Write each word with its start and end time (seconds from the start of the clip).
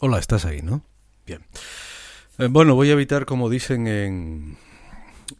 Hola, 0.00 0.20
estás 0.20 0.44
ahí, 0.44 0.62
¿no? 0.62 0.84
Bien. 1.26 1.44
Eh, 2.38 2.46
bueno, 2.48 2.76
voy 2.76 2.88
a 2.90 2.92
evitar, 2.92 3.26
como 3.26 3.50
dicen 3.50 3.88
en, 3.88 4.56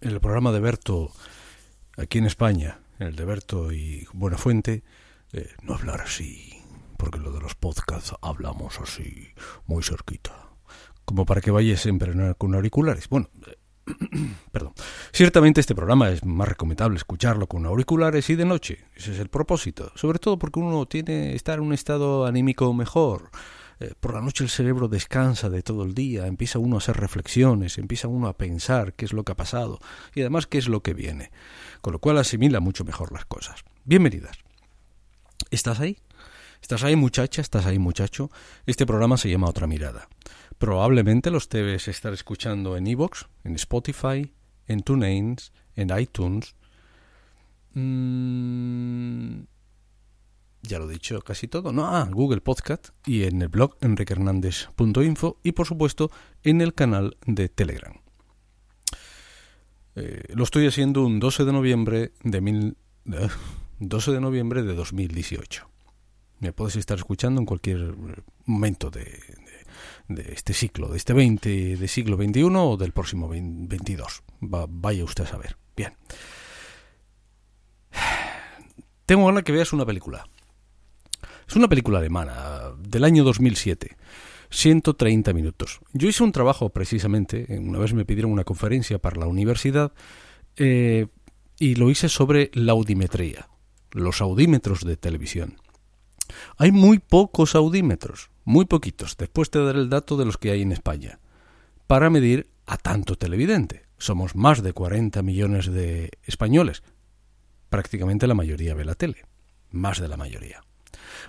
el 0.00 0.18
programa 0.18 0.50
de 0.50 0.58
Berto, 0.58 1.12
aquí 1.96 2.18
en 2.18 2.26
España, 2.26 2.80
en 2.98 3.06
el 3.06 3.14
de 3.14 3.24
Berto 3.24 3.70
y 3.70 4.08
Buenafuente, 4.12 4.82
eh, 5.32 5.48
no 5.62 5.74
hablar 5.74 6.00
así, 6.00 6.60
porque 6.96 7.20
lo 7.20 7.30
de 7.30 7.40
los 7.40 7.54
podcasts 7.54 8.14
hablamos 8.20 8.80
así, 8.80 9.28
muy 9.66 9.84
cerquita, 9.84 10.48
como 11.04 11.24
para 11.24 11.40
que 11.40 11.52
vayas 11.52 11.80
siempre 11.80 12.12
con 12.36 12.52
auriculares. 12.56 13.08
Bueno, 13.08 13.30
eh, 13.46 13.54
perdón. 14.50 14.72
Ciertamente 15.12 15.60
este 15.60 15.76
programa 15.76 16.10
es 16.10 16.24
más 16.24 16.48
recomendable 16.48 16.96
escucharlo 16.96 17.46
con 17.46 17.64
auriculares 17.64 18.28
y 18.28 18.34
de 18.34 18.44
noche. 18.44 18.86
Ese 18.96 19.12
es 19.12 19.20
el 19.20 19.28
propósito. 19.28 19.92
Sobre 19.94 20.18
todo 20.18 20.36
porque 20.36 20.58
uno 20.58 20.84
tiene 20.86 21.36
estar 21.36 21.60
en 21.60 21.66
un 21.66 21.74
estado 21.74 22.26
anímico 22.26 22.74
mejor 22.74 23.30
eh, 23.80 23.94
por 24.00 24.14
la 24.14 24.20
noche 24.20 24.44
el 24.44 24.50
cerebro 24.50 24.88
descansa 24.88 25.48
de 25.48 25.62
todo 25.62 25.84
el 25.84 25.94
día, 25.94 26.26
empieza 26.26 26.58
uno 26.58 26.76
a 26.76 26.78
hacer 26.78 26.96
reflexiones, 26.96 27.78
empieza 27.78 28.08
uno 28.08 28.28
a 28.28 28.36
pensar 28.36 28.94
qué 28.94 29.04
es 29.04 29.12
lo 29.12 29.24
que 29.24 29.32
ha 29.32 29.36
pasado 29.36 29.78
y 30.14 30.20
además 30.20 30.46
qué 30.46 30.58
es 30.58 30.68
lo 30.68 30.82
que 30.82 30.94
viene, 30.94 31.30
con 31.80 31.92
lo 31.92 31.98
cual 31.98 32.18
asimila 32.18 32.60
mucho 32.60 32.84
mejor 32.84 33.12
las 33.12 33.24
cosas. 33.24 33.64
Bienvenidas. 33.84 34.36
¿Estás 35.50 35.80
ahí? 35.80 35.98
¿Estás 36.60 36.82
ahí 36.82 36.96
muchacha? 36.96 37.40
¿Estás 37.40 37.66
ahí 37.66 37.78
muchacho? 37.78 38.30
Este 38.66 38.84
programa 38.84 39.16
se 39.16 39.30
llama 39.30 39.48
Otra 39.48 39.66
Mirada. 39.66 40.08
Probablemente 40.58 41.30
los 41.30 41.48
debes 41.48 41.86
estar 41.86 42.12
escuchando 42.12 42.76
en 42.76 42.86
Evox, 42.88 43.26
en 43.44 43.54
Spotify, 43.54 44.32
en 44.66 44.82
TuneIn, 44.82 45.36
en 45.76 45.98
iTunes. 45.98 46.56
Mm, 47.74 49.42
ya 50.68 50.78
lo 50.78 50.88
he 50.88 50.92
dicho 50.92 51.20
casi 51.22 51.48
todo, 51.48 51.72
no, 51.72 51.86
ah, 51.86 52.08
Google 52.10 52.40
Podcast 52.42 52.90
y 53.06 53.24
en 53.24 53.42
el 53.42 53.48
blog 53.48 53.76
enriquehernandez.info 53.80 55.38
y 55.42 55.52
por 55.52 55.66
supuesto 55.66 56.10
en 56.44 56.60
el 56.60 56.74
canal 56.74 57.16
de 57.26 57.48
Telegram. 57.48 57.94
Eh, 59.96 60.22
lo 60.34 60.44
estoy 60.44 60.66
haciendo 60.66 61.04
un 61.04 61.18
12 61.18 61.44
de 61.44 61.52
noviembre 61.52 62.12
de 62.22 62.40
mil, 62.40 62.76
12 63.78 64.12
de 64.12 64.20
noviembre 64.20 64.62
de 64.62 64.74
2018. 64.74 65.68
Me 66.40 66.52
puedes 66.52 66.76
estar 66.76 66.98
escuchando 66.98 67.40
en 67.40 67.46
cualquier 67.46 67.96
momento 68.44 68.90
de, 68.90 69.20
de, 70.06 70.32
este 70.32 70.52
ciclo, 70.52 70.88
de 70.88 70.98
este 70.98 71.14
20, 71.14 71.76
de 71.76 71.88
siglo 71.88 72.16
XXI 72.16 72.42
o 72.54 72.76
del 72.76 72.92
próximo 72.92 73.28
22. 73.28 74.22
vaya 74.40 75.02
usted 75.02 75.24
a 75.24 75.28
saber. 75.28 75.56
Bien. 75.74 75.94
Tengo 79.06 79.26
ganas 79.26 79.42
que 79.42 79.52
veas 79.52 79.72
una 79.72 79.86
película. 79.86 80.28
Es 81.48 81.56
una 81.56 81.68
película 81.68 81.98
alemana 81.98 82.74
del 82.78 83.04
año 83.04 83.24
2007. 83.24 83.96
130 84.50 85.32
minutos. 85.32 85.80
Yo 85.94 86.08
hice 86.08 86.22
un 86.22 86.32
trabajo 86.32 86.68
precisamente, 86.70 87.46
una 87.58 87.78
vez 87.78 87.94
me 87.94 88.04
pidieron 88.04 88.32
una 88.32 88.44
conferencia 88.44 88.98
para 88.98 89.18
la 89.18 89.26
universidad 89.26 89.92
eh, 90.56 91.06
y 91.58 91.74
lo 91.76 91.90
hice 91.90 92.10
sobre 92.10 92.50
la 92.52 92.72
audimetría, 92.72 93.48
los 93.92 94.20
audímetros 94.20 94.84
de 94.84 94.96
televisión. 94.96 95.56
Hay 96.58 96.70
muy 96.70 96.98
pocos 96.98 97.54
audímetros, 97.54 98.30
muy 98.44 98.66
poquitos, 98.66 99.16
después 99.16 99.50
te 99.50 99.58
daré 99.58 99.80
el 99.80 99.90
dato 99.90 100.18
de 100.18 100.26
los 100.26 100.36
que 100.36 100.50
hay 100.50 100.62
en 100.62 100.72
España, 100.72 101.18
para 101.86 102.10
medir 102.10 102.50
a 102.66 102.76
tanto 102.76 103.16
televidente. 103.16 103.86
Somos 103.96 104.36
más 104.36 104.62
de 104.62 104.74
40 104.74 105.22
millones 105.22 105.66
de 105.72 106.10
españoles. 106.24 106.82
Prácticamente 107.70 108.26
la 108.26 108.34
mayoría 108.34 108.74
ve 108.74 108.84
la 108.84 108.94
tele, 108.94 109.24
más 109.70 109.98
de 110.00 110.08
la 110.08 110.16
mayoría. 110.16 110.62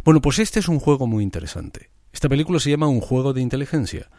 Bueno, 0.04 0.22
pues 0.22 0.40
este 0.40 0.60
es 0.60 0.68
un 0.68 0.80
juego 0.80 1.08
muy 1.08 1.24
interesante. 1.24 1.90
Esta 2.12 2.30
película 2.30 2.60
se 2.60 2.70
llama 2.70 2.88
Un 2.88 3.02
juego 3.02 3.34
de 3.34 3.42
inteligencia. 3.42 4.10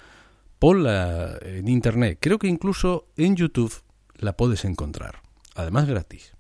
Ponla 0.59 1.39
en 1.43 1.69
internet. 1.69 2.19
Creo 2.21 2.39
que 2.39 2.49
incluso 2.49 3.09
en 3.17 3.37
YouTube 3.37 3.73
la 4.17 4.37
puedes 4.37 4.65
encontrar. 4.65 5.23
Además 5.55 5.87
gratis. 5.87 6.33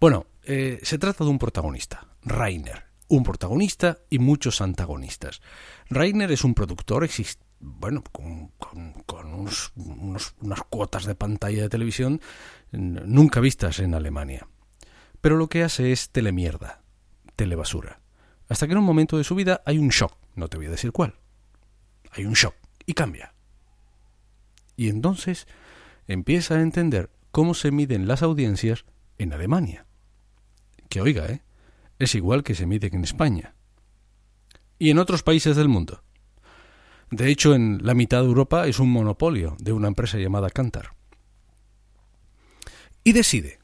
Bueno, 0.00 0.26
eh, 0.44 0.80
se 0.82 0.98
trata 0.98 1.24
de 1.24 1.30
un 1.30 1.38
protagonista, 1.38 2.06
Rainer. 2.22 2.84
Un 3.08 3.22
protagonista 3.22 3.98
y 4.08 4.18
muchos 4.18 4.60
antagonistas. 4.60 5.42
Rainer 5.90 6.32
es 6.32 6.42
un 6.42 6.54
productor, 6.54 7.08
bueno, 7.60 8.02
con, 8.10 8.52
unas 10.40 10.62
cuotas 10.70 11.04
de 11.04 11.14
pantalla 11.14 11.62
de 11.62 11.68
televisión 11.68 12.20
nunca 12.72 13.40
vistas 13.40 13.78
en 13.78 13.94
Alemania. 13.94 14.48
Pero 15.20 15.36
lo 15.36 15.48
que 15.48 15.62
hace 15.62 15.92
es 15.92 16.10
telemierda, 16.10 16.82
telebasura. 17.36 18.00
Hasta 18.48 18.66
que 18.66 18.72
en 18.72 18.78
un 18.78 18.84
momento 18.84 19.16
de 19.16 19.24
su 19.24 19.34
vida 19.34 19.62
hay 19.64 19.78
un 19.78 19.88
shock, 19.88 20.16
no 20.34 20.48
te 20.48 20.56
voy 20.56 20.66
a 20.66 20.70
decir 20.70 20.92
cuál. 20.92 21.14
Hay 22.12 22.24
un 22.26 22.34
shock 22.34 22.54
y 22.86 22.94
cambia. 22.94 23.34
Y 24.76 24.88
entonces 24.88 25.46
empieza 26.06 26.54
a 26.54 26.62
entender 26.62 27.10
cómo 27.30 27.54
se 27.54 27.70
miden 27.70 28.06
las 28.06 28.22
audiencias 28.22 28.84
en 29.18 29.32
Alemania. 29.32 29.86
Que 30.88 31.00
oiga, 31.00 31.26
¿eh? 31.26 31.42
Es 31.98 32.14
igual 32.14 32.42
que 32.42 32.54
se 32.54 32.66
miden 32.66 32.94
en 32.94 33.04
España. 33.04 33.54
Y 34.78 34.90
en 34.90 34.98
otros 34.98 35.22
países 35.22 35.56
del 35.56 35.68
mundo. 35.68 36.02
De 37.10 37.30
hecho, 37.30 37.54
en 37.54 37.80
la 37.82 37.94
mitad 37.94 38.20
de 38.20 38.26
Europa 38.26 38.66
es 38.66 38.80
un 38.80 38.90
monopolio 38.90 39.56
de 39.58 39.72
una 39.72 39.88
empresa 39.88 40.18
llamada 40.18 40.50
Cantar. 40.50 40.94
Y 43.04 43.12
decide, 43.12 43.58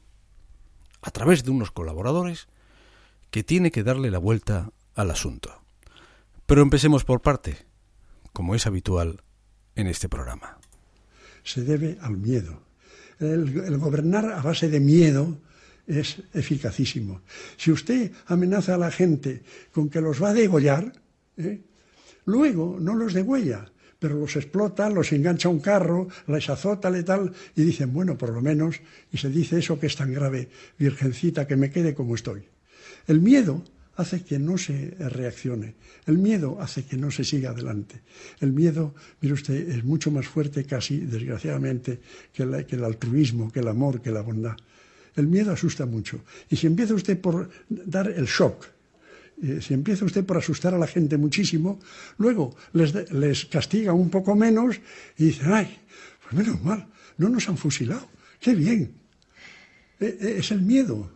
a 1.01 1.11
través 1.11 1.43
de 1.43 1.51
unos 1.51 1.71
colaboradores, 1.71 2.47
que 3.31 3.43
tiene 3.43 3.71
que 3.71 3.83
darle 3.83 4.11
la 4.11 4.19
vuelta 4.19 4.71
al 4.93 5.09
asunto. 5.09 5.63
Pero 6.45 6.61
empecemos 6.61 7.05
por 7.05 7.21
parte, 7.21 7.57
como 8.33 8.55
es 8.55 8.67
habitual 8.67 9.23
en 9.75 9.87
este 9.87 10.09
programa. 10.09 10.59
Se 11.43 11.63
debe 11.63 11.97
al 12.01 12.17
miedo. 12.17 12.61
El, 13.19 13.77
gobernar 13.77 14.31
a 14.31 14.41
base 14.41 14.67
de 14.67 14.79
miedo 14.79 15.37
es 15.87 16.21
eficacísimo. 16.33 17.21
Si 17.55 17.71
usted 17.71 18.11
amenaza 18.27 18.75
a 18.75 18.77
la 18.77 18.91
gente 18.91 19.43
con 19.71 19.89
que 19.89 20.01
los 20.01 20.21
va 20.21 20.29
a 20.29 20.33
degollar, 20.33 20.91
¿eh? 21.37 21.61
luego 22.25 22.77
no 22.79 22.95
los 22.95 23.13
degüella, 23.13 23.71
pero 23.97 24.15
los 24.15 24.35
explota, 24.35 24.89
los 24.89 25.11
engancha 25.13 25.47
a 25.47 25.51
un 25.51 25.59
carro, 25.59 26.07
les 26.27 26.49
azota, 26.49 26.89
le 26.89 27.03
tal, 27.03 27.31
y 27.55 27.63
dicen, 27.63 27.93
bueno, 27.93 28.17
por 28.17 28.31
lo 28.31 28.41
menos, 28.41 28.81
y 29.11 29.17
se 29.17 29.29
dice 29.29 29.59
eso 29.59 29.79
que 29.79 29.87
es 29.87 29.95
tan 29.95 30.11
grave, 30.11 30.49
virgencita, 30.77 31.47
que 31.47 31.55
me 31.55 31.69
quede 31.69 31.93
como 31.93 32.15
estoy. 32.15 32.43
El 33.11 33.19
miedo 33.19 33.61
hace 33.97 34.23
que 34.23 34.39
no 34.39 34.57
se 34.57 34.95
reaccione. 34.97 35.75
El 36.05 36.17
miedo 36.17 36.61
hace 36.61 36.85
que 36.85 36.95
no 36.95 37.11
se 37.11 37.25
siga 37.25 37.49
adelante. 37.49 37.99
El 38.39 38.53
miedo, 38.53 38.95
mire 39.19 39.33
usted, 39.33 39.67
es 39.67 39.83
mucho 39.83 40.11
más 40.11 40.25
fuerte 40.25 40.63
casi, 40.63 40.99
desgraciadamente, 40.99 41.99
que, 42.31 42.43
el 42.43 42.83
altruismo, 42.85 43.51
que 43.51 43.59
el 43.59 43.67
amor, 43.67 44.01
que 44.01 44.11
la 44.11 44.21
bondad. 44.21 44.55
El 45.13 45.27
miedo 45.27 45.51
asusta 45.51 45.85
mucho. 45.85 46.23
Y 46.49 46.55
si 46.55 46.67
empieza 46.67 46.93
usted 46.93 47.19
por 47.19 47.49
dar 47.67 48.09
el 48.09 48.27
shock, 48.27 48.65
eh, 49.43 49.59
si 49.59 49.73
empieza 49.73 50.05
usted 50.05 50.23
por 50.23 50.37
asustar 50.37 50.73
a 50.73 50.77
la 50.77 50.87
gente 50.87 51.17
muchísimo, 51.17 51.81
luego 52.17 52.55
les, 52.71 53.11
les 53.11 53.43
castiga 53.43 53.91
un 53.91 54.09
poco 54.09 54.37
menos 54.37 54.79
y 55.17 55.25
dice, 55.25 55.41
ay, 55.47 55.67
pues 56.23 56.33
menos 56.33 56.63
mal, 56.63 56.87
no 57.17 57.27
nos 57.27 57.49
han 57.49 57.57
fusilado, 57.57 58.07
qué 58.39 58.55
bien. 58.55 58.93
E, 59.99 60.17
e, 60.17 60.39
es 60.39 60.51
el 60.51 60.61
miedo, 60.61 61.11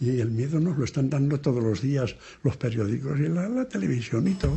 y 0.00 0.18
el 0.18 0.30
miedo 0.30 0.58
nos 0.58 0.78
lo 0.78 0.84
están 0.84 1.10
dando 1.10 1.38
todos 1.40 1.62
los 1.62 1.82
días 1.82 2.16
los 2.42 2.56
periódicos 2.56 3.20
y 3.20 3.28
la, 3.28 3.68
televisión 3.68 4.26
y 4.26 4.34
todo. 4.34 4.56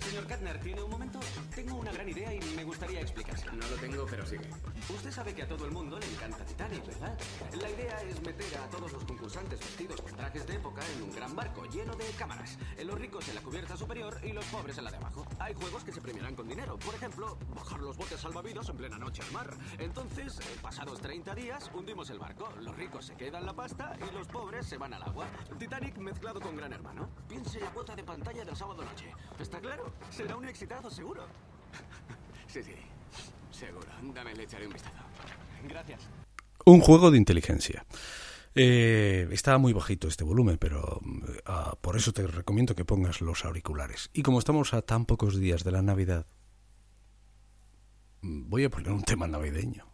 Señor 0.00 0.26
Katner, 0.26 0.58
¿tiene 0.60 0.82
un 0.82 0.90
momento? 0.90 1.20
Tengo 1.54 1.76
una 1.76 1.92
gran 1.92 2.08
idea 2.08 2.34
y 2.34 2.40
me 2.56 2.64
gustaría 2.64 3.00
explicársela. 3.00 3.52
No 3.52 3.68
lo 3.70 3.76
tengo, 3.76 4.06
pero 4.10 4.26
sigue. 4.26 4.48
Usted 4.88 5.12
sabe 5.12 5.34
que 5.34 5.42
a 5.42 5.48
todo 5.48 5.66
el 5.66 5.70
mundo 5.70 5.98
le 5.98 6.06
encanta 6.06 6.42
Titanic, 6.46 6.86
¿verdad? 6.86 7.18
La 7.60 7.70
idea 7.70 8.02
es 8.04 8.22
meter 8.22 8.58
a 8.58 8.66
todos 8.70 8.90
los 8.90 9.04
concursantes 9.04 9.60
vestidos 9.60 10.00
con 10.00 10.12
trajes 10.12 10.46
de 10.46 10.54
época 10.54 10.80
en 10.96 11.02
un 11.02 11.14
gran 11.14 11.36
barco 11.36 11.66
lleno 11.66 11.94
de 11.94 12.06
cámaras. 12.18 12.56
Los 12.82 12.98
ricos 12.98 13.28
en 13.28 13.34
la 13.34 13.42
cubierta 13.42 13.76
superior 13.76 14.18
y 14.24 14.32
los 14.32 14.46
pobres 14.46 14.78
en 14.78 14.84
la 14.84 14.90
de 14.90 14.96
abajo. 14.96 15.26
Hay 15.40 15.52
juegos 15.52 15.84
que 15.84 15.92
se 15.92 16.00
premiarán 16.00 16.34
con 16.34 16.48
dinero. 16.48 16.78
Por 16.78 16.94
ejemplo, 16.94 17.36
bajar 17.54 17.80
los 17.80 17.98
botes 17.98 18.18
salvavidas 18.18 18.66
en 18.70 18.76
plena 18.78 18.96
noche 18.96 19.22
al 19.22 19.32
mar. 19.32 19.54
Entonces, 19.78 20.40
eh, 20.40 20.58
pasados 20.62 21.02
30 21.02 21.34
días, 21.34 21.70
hundimos 21.74 22.08
el 22.08 22.18
barco. 22.18 22.48
Los 22.60 22.74
ricos 22.74 23.04
se 23.04 23.14
quedan 23.14 23.44
la 23.44 23.52
pasta 23.52 23.94
y 23.98 24.14
los 24.14 24.26
pobres 24.26 24.66
se 24.66 24.78
van 24.78 24.94
al 24.94 25.02
agua. 25.02 25.26
Titanic 25.58 25.98
mezclado 25.98 26.40
con 26.40 26.56
Gran 26.56 26.72
Hermano. 26.72 27.10
Piense 27.28 27.60
la 27.60 27.70
cuota 27.72 27.94
de 27.94 28.04
pantalla 28.04 28.42
del 28.42 28.56
sábado 28.56 28.82
noche. 28.82 29.12
¿Está 29.38 29.60
claro? 29.60 29.92
Será 30.10 30.34
un 30.36 30.48
excitado 30.48 30.90
seguro. 30.90 31.26
sí, 32.48 32.62
sí. 32.62 32.74
Seguro. 33.58 33.88
Dame, 34.14 34.34
le 34.34 34.44
echaré 34.44 34.66
un 34.66 34.72
vistazo. 34.72 34.94
Gracias. 35.68 36.08
Un 36.64 36.80
juego 36.80 37.10
de 37.10 37.18
inteligencia. 37.18 37.84
Eh, 38.54 39.28
estaba 39.32 39.58
muy 39.58 39.72
bajito 39.72 40.06
este 40.06 40.24
volumen, 40.24 40.58
pero 40.58 41.00
ah, 41.44 41.76
por 41.80 41.96
eso 41.96 42.12
te 42.12 42.26
recomiendo 42.26 42.74
que 42.74 42.84
pongas 42.84 43.20
los 43.20 43.44
auriculares. 43.44 44.10
Y 44.12 44.22
como 44.22 44.38
estamos 44.38 44.74
a 44.74 44.82
tan 44.82 45.06
pocos 45.06 45.38
días 45.38 45.64
de 45.64 45.72
la 45.72 45.82
Navidad, 45.82 46.26
voy 48.22 48.64
a 48.64 48.70
poner 48.70 48.92
un 48.92 49.02
tema 49.02 49.26
navideño. 49.26 49.86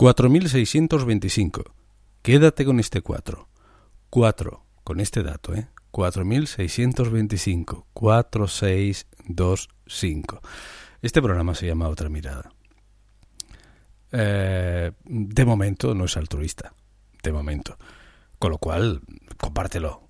4.625. 0.00 1.72
Quédate 2.22 2.64
con 2.64 2.80
este 2.80 3.02
4. 3.02 3.46
4, 4.08 4.64
con 4.82 4.98
este 4.98 5.22
dato, 5.22 5.54
¿eh? 5.54 5.68
4.625. 5.92 7.84
4625. 7.92 10.40
Este 11.02 11.20
programa 11.20 11.54
se 11.54 11.66
llama 11.66 11.90
Otra 11.90 12.08
Mirada. 12.08 12.50
Eh, 14.10 14.92
de 15.04 15.44
momento 15.44 15.94
no 15.94 16.06
es 16.06 16.16
altruista. 16.16 16.72
De 17.22 17.30
momento. 17.30 17.76
Con 18.38 18.52
lo 18.52 18.56
cual, 18.56 19.02
compártelo. 19.36 20.08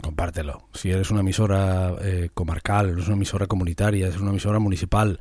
Compártelo. 0.00 0.68
Si 0.72 0.92
eres 0.92 1.10
una 1.10 1.22
emisora 1.22 1.96
eh, 2.00 2.30
comarcal, 2.32 2.90
eres 2.90 3.08
una 3.08 3.16
emisora 3.16 3.48
comunitaria, 3.48 4.06
eres 4.06 4.20
una 4.20 4.30
emisora 4.30 4.60
municipal, 4.60 5.18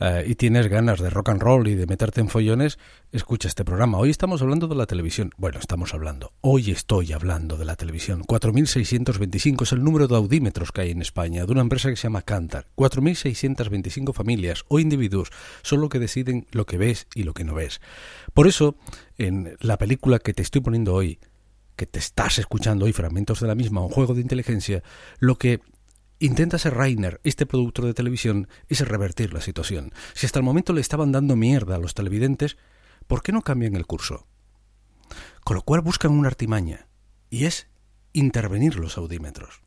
eh, 0.00 0.24
y 0.26 0.34
tienes 0.34 0.68
ganas 0.68 1.00
de 1.00 1.10
rock 1.10 1.30
and 1.30 1.42
roll 1.42 1.68
y 1.68 1.74
de 1.74 1.86
meterte 1.86 2.20
en 2.20 2.28
follones, 2.28 2.78
escucha 3.12 3.48
este 3.48 3.64
programa. 3.64 3.98
Hoy 3.98 4.10
estamos 4.10 4.42
hablando 4.42 4.68
de 4.68 4.74
la 4.74 4.86
televisión. 4.86 5.32
Bueno, 5.36 5.58
estamos 5.58 5.94
hablando. 5.94 6.32
Hoy 6.40 6.70
estoy 6.70 7.12
hablando 7.12 7.56
de 7.56 7.64
la 7.64 7.76
televisión. 7.76 8.22
4.625 8.22 9.62
es 9.62 9.72
el 9.72 9.82
número 9.82 10.08
de 10.08 10.16
audímetros 10.16 10.72
que 10.72 10.82
hay 10.82 10.90
en 10.90 11.02
España, 11.02 11.44
de 11.44 11.52
una 11.52 11.62
empresa 11.62 11.88
que 11.90 11.96
se 11.96 12.04
llama 12.04 12.22
Cantar. 12.22 12.66
4.625 12.76 14.12
familias 14.12 14.64
o 14.68 14.78
individuos 14.78 15.30
son 15.62 15.80
los 15.80 15.90
que 15.90 15.98
deciden 15.98 16.46
lo 16.52 16.66
que 16.66 16.78
ves 16.78 17.06
y 17.14 17.24
lo 17.24 17.34
que 17.34 17.44
no 17.44 17.54
ves. 17.54 17.80
Por 18.34 18.46
eso, 18.46 18.76
en 19.16 19.56
la 19.60 19.78
película 19.78 20.18
que 20.18 20.34
te 20.34 20.42
estoy 20.42 20.60
poniendo 20.60 20.94
hoy, 20.94 21.18
que 21.76 21.86
te 21.86 21.98
estás 21.98 22.38
escuchando 22.38 22.86
hoy, 22.86 22.92
fragmentos 22.92 23.40
de 23.40 23.46
la 23.46 23.54
misma, 23.54 23.80
un 23.80 23.90
juego 23.90 24.14
de 24.14 24.20
inteligencia, 24.20 24.82
lo 25.18 25.38
que 25.38 25.60
Intenta 26.20 26.58
ser 26.58 26.74
Rainer, 26.74 27.20
este 27.22 27.46
productor 27.46 27.84
de 27.84 27.94
televisión, 27.94 28.48
es 28.68 28.80
revertir 28.80 29.32
la 29.32 29.40
situación. 29.40 29.92
Si 30.14 30.26
hasta 30.26 30.40
el 30.40 30.44
momento 30.44 30.72
le 30.72 30.80
estaban 30.80 31.12
dando 31.12 31.36
mierda 31.36 31.76
a 31.76 31.78
los 31.78 31.94
televidentes, 31.94 32.56
¿por 33.06 33.22
qué 33.22 33.30
no 33.30 33.42
cambian 33.42 33.76
el 33.76 33.86
curso? 33.86 34.26
Con 35.44 35.56
lo 35.56 35.62
cual 35.62 35.80
buscan 35.80 36.12
una 36.12 36.28
artimaña, 36.28 36.88
y 37.30 37.44
es 37.44 37.68
intervenir 38.12 38.76
los 38.76 38.98
audímetros. 38.98 39.62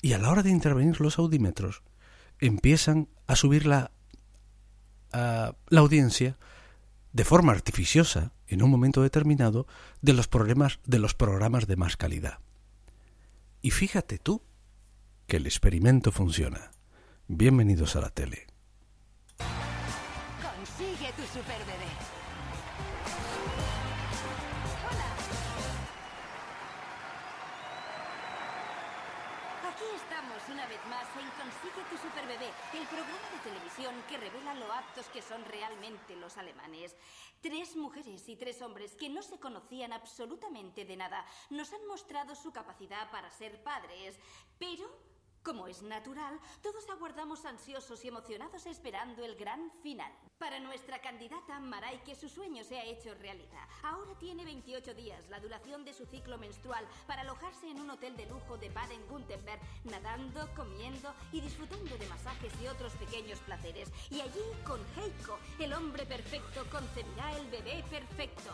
Y 0.00 0.14
a 0.14 0.18
la 0.18 0.30
hora 0.30 0.42
de 0.42 0.50
intervenir 0.50 1.00
los 1.02 1.18
audímetros, 1.18 1.82
empiezan 2.38 3.08
a 3.26 3.36
subir 3.36 3.66
la, 3.66 3.90
la 5.12 5.80
audiencia 5.80 6.38
de 7.12 7.24
forma 7.24 7.52
artificiosa, 7.52 8.32
en 8.46 8.62
un 8.62 8.70
momento 8.70 9.02
determinado, 9.02 9.66
de 10.00 10.14
los, 10.14 10.28
problemas, 10.28 10.80
de 10.86 10.98
los 10.98 11.14
programas 11.14 11.66
de 11.66 11.76
más 11.76 11.98
calidad. 11.98 12.38
Y 13.60 13.70
fíjate 13.72 14.18
tú 14.18 14.42
que 15.30 15.36
el 15.36 15.46
experimento 15.46 16.10
funciona. 16.10 16.72
Bienvenidos 17.28 17.94
a 17.94 18.00
la 18.00 18.10
tele. 18.10 18.48
Consigue 20.42 21.12
tu 21.12 21.22
super 21.22 21.60
bebé. 21.70 21.90
Aquí 29.70 29.84
estamos 29.94 30.42
una 30.50 30.66
vez 30.66 30.80
más 30.90 31.06
en 31.14 31.30
Consigue 31.38 31.82
tu 31.88 31.96
super 31.96 32.26
bebé, 32.26 32.50
el 32.74 32.86
programa 32.88 33.30
de 33.30 33.50
televisión 33.50 33.94
que 34.08 34.18
revela 34.18 34.54
lo 34.56 34.72
aptos 34.72 35.06
que 35.10 35.22
son 35.22 35.44
realmente 35.44 36.16
los 36.16 36.38
alemanes. 36.38 36.96
Tres 37.40 37.76
mujeres 37.76 38.28
y 38.28 38.34
tres 38.34 38.60
hombres 38.62 38.96
que 38.96 39.08
no 39.08 39.22
se 39.22 39.38
conocían 39.38 39.92
absolutamente 39.92 40.84
de 40.84 40.96
nada 40.96 41.24
nos 41.50 41.72
han 41.72 41.86
mostrado 41.86 42.34
su 42.34 42.50
capacidad 42.50 43.08
para 43.12 43.30
ser 43.30 43.62
padres, 43.62 44.18
pero 44.58 45.09
como 45.42 45.66
es 45.66 45.82
natural, 45.82 46.38
todos 46.62 46.88
aguardamos 46.90 47.44
ansiosos 47.44 48.04
y 48.04 48.08
emocionados 48.08 48.66
esperando 48.66 49.24
el 49.24 49.36
gran 49.36 49.70
final. 49.82 50.12
Para 50.38 50.60
nuestra 50.60 51.00
candidata, 51.00 51.58
Maray, 51.60 51.98
que 52.04 52.14
su 52.14 52.28
sueño 52.28 52.64
se 52.64 52.78
ha 52.78 52.84
hecho 52.84 53.14
realidad. 53.14 53.68
Ahora 53.82 54.14
tiene 54.18 54.44
28 54.44 54.94
días, 54.94 55.28
la 55.28 55.40
duración 55.40 55.84
de 55.84 55.92
su 55.92 56.06
ciclo 56.06 56.38
menstrual, 56.38 56.86
para 57.06 57.22
alojarse 57.22 57.70
en 57.70 57.80
un 57.80 57.90
hotel 57.90 58.16
de 58.16 58.26
lujo 58.26 58.56
de 58.56 58.70
Baden-Württemberg, 58.70 59.60
nadando, 59.84 60.48
comiendo 60.54 61.12
y 61.32 61.40
disfrutando 61.40 61.96
de 61.96 62.06
masajes 62.08 62.52
y 62.62 62.66
otros 62.66 62.92
pequeños 62.94 63.38
placeres. 63.40 63.90
Y 64.10 64.20
allí, 64.20 64.40
con 64.66 64.80
Heiko, 64.96 65.38
el 65.58 65.72
hombre 65.72 66.06
perfecto, 66.06 66.64
concebirá 66.70 67.36
el 67.36 67.46
bebé 67.50 67.84
perfecto. 67.90 68.50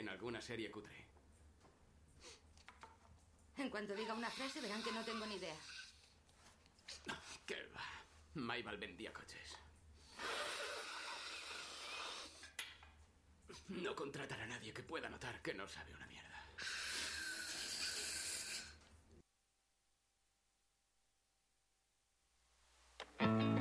en 0.00 0.08
alguna 0.08 0.40
serie 0.40 0.70
cutre. 0.70 1.06
En 3.56 3.68
cuanto 3.68 3.94
diga 3.94 4.14
una 4.14 4.30
frase, 4.30 4.60
verán 4.60 4.82
que 4.82 4.92
no 4.92 5.04
tengo 5.04 5.26
ni 5.26 5.36
idea. 5.36 5.56
¿Qué 7.46 7.62
va? 7.76 7.84
Maybal 8.34 8.78
vendía 8.78 9.12
coches. 9.12 9.56
No 13.68 13.94
contratará 13.94 14.44
a 14.44 14.46
nadie 14.46 14.72
que 14.72 14.82
pueda 14.82 15.08
notar 15.08 15.40
que 15.42 15.54
no 15.54 15.68
sabe 15.68 15.94
una 15.94 16.06
mierda. 16.06 16.30
thank 23.18 23.59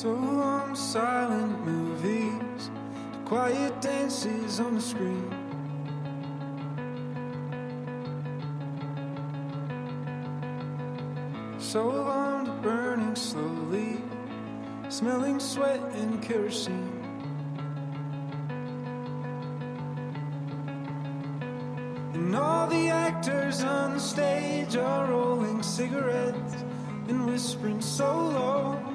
So 0.00 0.14
long, 0.14 0.74
silent 0.74 1.62
movies, 1.66 2.70
the 3.12 3.18
quiet 3.26 3.82
dances 3.82 4.58
on 4.58 4.76
the 4.76 4.80
screen. 4.80 5.30
So 11.58 11.86
long, 11.86 12.44
the 12.46 12.52
burning 12.62 13.14
slowly, 13.14 14.00
smelling 14.88 15.38
sweat 15.38 15.82
and 15.96 16.22
kerosene. 16.22 17.04
And 22.14 22.34
all 22.34 22.66
the 22.68 22.88
actors 22.88 23.62
on 23.62 23.92
the 23.96 24.00
stage 24.00 24.76
are 24.76 25.10
rolling 25.10 25.62
cigarettes 25.62 26.54
and 27.06 27.26
whispering 27.26 27.82
so 27.82 28.06
low. 28.06 28.89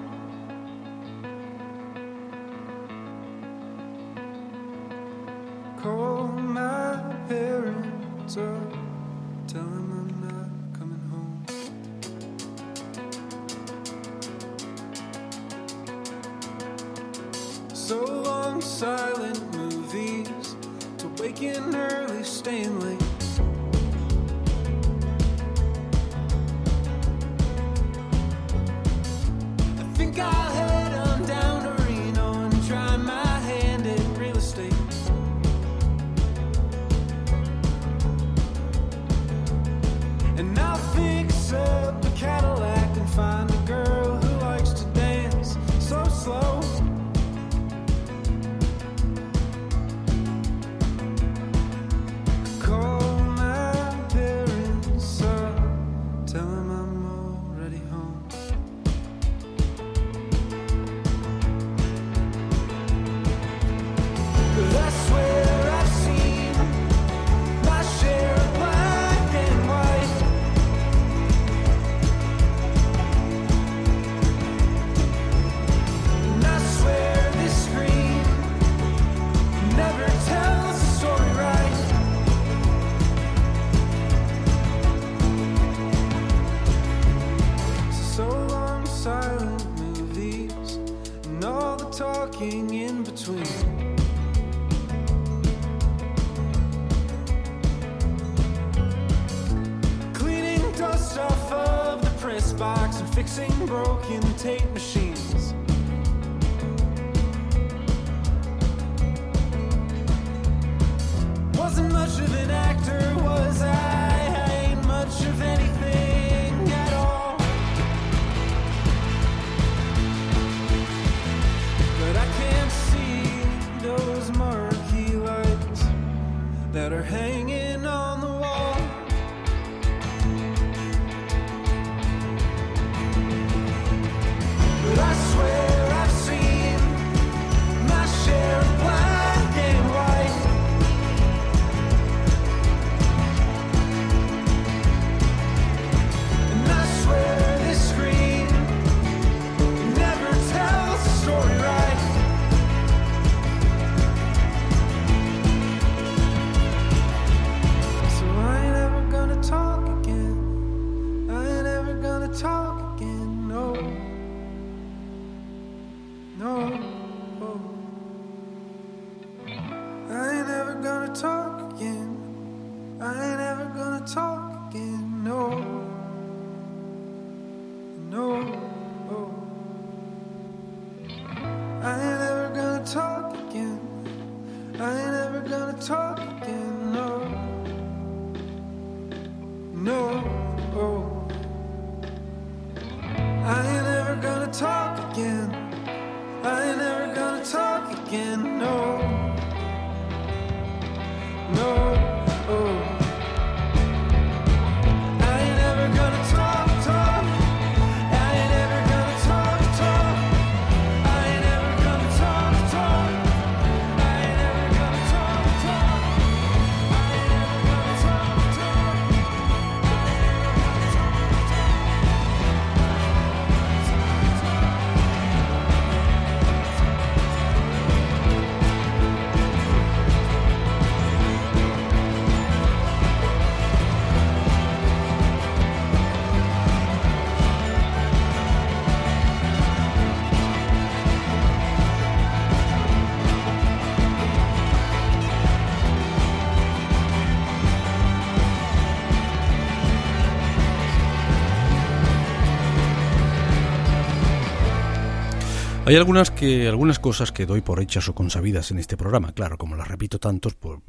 Hay 255.86 255.96
algunas 255.96 256.32
que 256.32 256.68
algunas 256.68 256.98
cosas 256.98 257.32
que 257.32 257.46
doy 257.46 257.62
por 257.62 257.80
hechas 257.80 258.10
o 258.10 258.16
consabidas 258.16 258.72
en 258.72 258.80
este 258.80 258.98
programa, 258.98 259.34
claro, 259.34 259.60
como 259.60 259.76
las 259.76 259.88
repito 259.88 260.18
tantos, 260.18 260.56
pues 260.56 260.80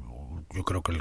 yo 0.55 0.65
creo 0.65 0.83
que, 0.83 0.99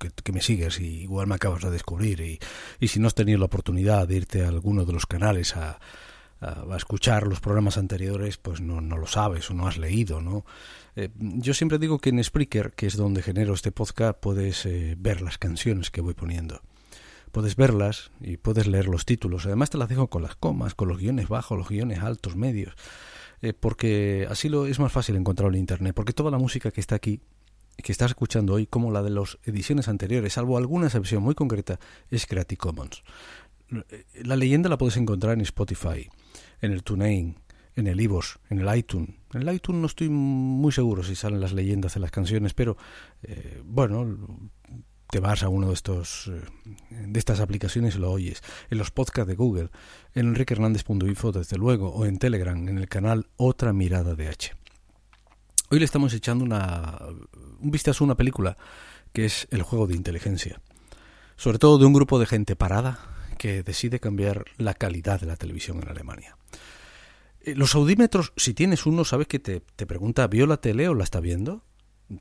que, 0.00 0.10
que, 0.24 0.32
me 0.32 0.40
sigues 0.40 0.80
y 0.80 1.02
igual 1.02 1.28
me 1.28 1.36
acabas 1.36 1.62
de 1.62 1.70
descubrir 1.70 2.20
y, 2.20 2.40
y, 2.80 2.88
si 2.88 2.98
no 2.98 3.06
has 3.06 3.14
tenido 3.14 3.38
la 3.38 3.44
oportunidad 3.44 4.08
de 4.08 4.16
irte 4.16 4.44
a 4.44 4.48
alguno 4.48 4.84
de 4.84 4.92
los 4.92 5.06
canales 5.06 5.56
a, 5.56 5.78
a, 6.40 6.64
a 6.68 6.76
escuchar 6.76 7.28
los 7.28 7.38
programas 7.38 7.78
anteriores, 7.78 8.36
pues 8.38 8.60
no, 8.60 8.80
no, 8.80 8.98
lo 8.98 9.06
sabes 9.06 9.48
o 9.48 9.54
no 9.54 9.68
has 9.68 9.78
leído, 9.78 10.20
¿no? 10.20 10.44
Eh, 10.96 11.10
yo 11.14 11.54
siempre 11.54 11.78
digo 11.78 12.00
que 12.00 12.10
en 12.10 12.22
Spreaker, 12.22 12.72
que 12.72 12.86
es 12.86 12.96
donde 12.96 13.22
genero 13.22 13.54
este 13.54 13.70
podcast, 13.70 14.18
puedes 14.18 14.66
eh, 14.66 14.96
ver 14.98 15.22
las 15.22 15.38
canciones 15.38 15.92
que 15.92 16.00
voy 16.00 16.14
poniendo 16.14 16.62
puedes 17.32 17.56
verlas 17.56 18.12
y 18.20 18.36
puedes 18.36 18.66
leer 18.66 18.86
los 18.86 19.04
títulos. 19.04 19.46
Además 19.46 19.70
te 19.70 19.78
las 19.78 19.88
dejo 19.88 20.08
con 20.08 20.22
las 20.22 20.36
comas, 20.36 20.74
con 20.74 20.88
los 20.88 20.98
guiones 20.98 21.28
bajos, 21.28 21.58
los 21.58 21.68
guiones 21.68 22.00
altos, 22.00 22.36
medios, 22.36 22.74
eh, 23.40 23.54
porque 23.54 24.26
así 24.30 24.48
lo 24.48 24.66
es 24.66 24.78
más 24.78 24.92
fácil 24.92 25.16
encontrarlo 25.16 25.54
en 25.54 25.60
Internet, 25.60 25.94
porque 25.94 26.12
toda 26.12 26.30
la 26.30 26.38
música 26.38 26.70
que 26.70 26.80
está 26.80 26.94
aquí, 26.94 27.20
que 27.76 27.90
estás 27.90 28.10
escuchando 28.10 28.54
hoy, 28.54 28.66
como 28.66 28.92
la 28.92 29.02
de 29.02 29.10
las 29.10 29.38
ediciones 29.44 29.88
anteriores, 29.88 30.34
salvo 30.34 30.58
alguna 30.58 30.86
excepción 30.86 31.22
muy 31.22 31.34
concreta, 31.34 31.80
es 32.10 32.26
Creative 32.26 32.58
Commons. 32.58 33.02
La 34.22 34.36
leyenda 34.36 34.68
la 34.68 34.76
puedes 34.76 34.98
encontrar 34.98 35.32
en 35.32 35.40
Spotify, 35.40 36.08
en 36.60 36.72
el 36.72 36.82
TuneIn, 36.82 37.36
en 37.74 37.86
el 37.86 38.00
iVoox, 38.00 38.36
en 38.50 38.60
el 38.60 38.76
iTunes. 38.76 39.10
En 39.32 39.48
el 39.48 39.54
iTunes 39.54 39.80
no 39.80 39.86
estoy 39.86 40.10
muy 40.10 40.72
seguro 40.72 41.02
si 41.02 41.14
salen 41.14 41.40
las 41.40 41.54
leyendas 41.54 41.94
de 41.94 42.00
las 42.00 42.10
canciones, 42.10 42.52
pero 42.52 42.76
eh, 43.22 43.62
bueno, 43.64 44.50
te 45.12 45.20
vas 45.20 45.42
a 45.42 45.50
uno 45.50 45.68
de 45.68 45.74
estos 45.74 46.28
eh, 46.28 46.40
de 46.88 47.18
estas 47.18 47.40
aplicaciones 47.40 47.96
y 47.96 47.98
lo 47.98 48.10
oyes. 48.10 48.42
En 48.70 48.78
los 48.78 48.90
podcasts 48.90 49.28
de 49.28 49.34
Google, 49.34 49.68
en 50.14 50.28
enriquehernandez.info 50.28 51.32
desde 51.32 51.58
luego, 51.58 51.90
o 51.90 52.06
en 52.06 52.16
Telegram, 52.16 52.56
en 52.66 52.78
el 52.78 52.88
canal 52.88 53.26
Otra 53.36 53.74
Mirada 53.74 54.14
de 54.14 54.28
H. 54.28 54.54
Hoy 55.68 55.80
le 55.80 55.84
estamos 55.84 56.14
echando 56.14 56.46
una, 56.46 56.98
un 57.60 57.70
vistazo 57.70 58.02
a 58.02 58.06
una 58.06 58.16
película 58.16 58.56
que 59.12 59.26
es 59.26 59.48
El 59.50 59.60
juego 59.60 59.86
de 59.86 59.96
inteligencia. 59.96 60.62
Sobre 61.36 61.58
todo 61.58 61.76
de 61.76 61.84
un 61.84 61.92
grupo 61.92 62.18
de 62.18 62.24
gente 62.24 62.56
parada 62.56 62.98
que 63.36 63.62
decide 63.62 64.00
cambiar 64.00 64.46
la 64.56 64.72
calidad 64.72 65.20
de 65.20 65.26
la 65.26 65.36
televisión 65.36 65.82
en 65.82 65.90
Alemania. 65.90 66.38
Eh, 67.42 67.54
los 67.54 67.74
audímetros, 67.74 68.32
si 68.38 68.54
tienes 68.54 68.86
uno, 68.86 69.04
sabes 69.04 69.26
que 69.26 69.38
te, 69.38 69.60
te 69.60 69.84
pregunta, 69.84 70.26
¿vio 70.26 70.46
la 70.46 70.56
tele 70.56 70.88
o 70.88 70.94
la 70.94 71.04
está 71.04 71.20
viendo? 71.20 71.66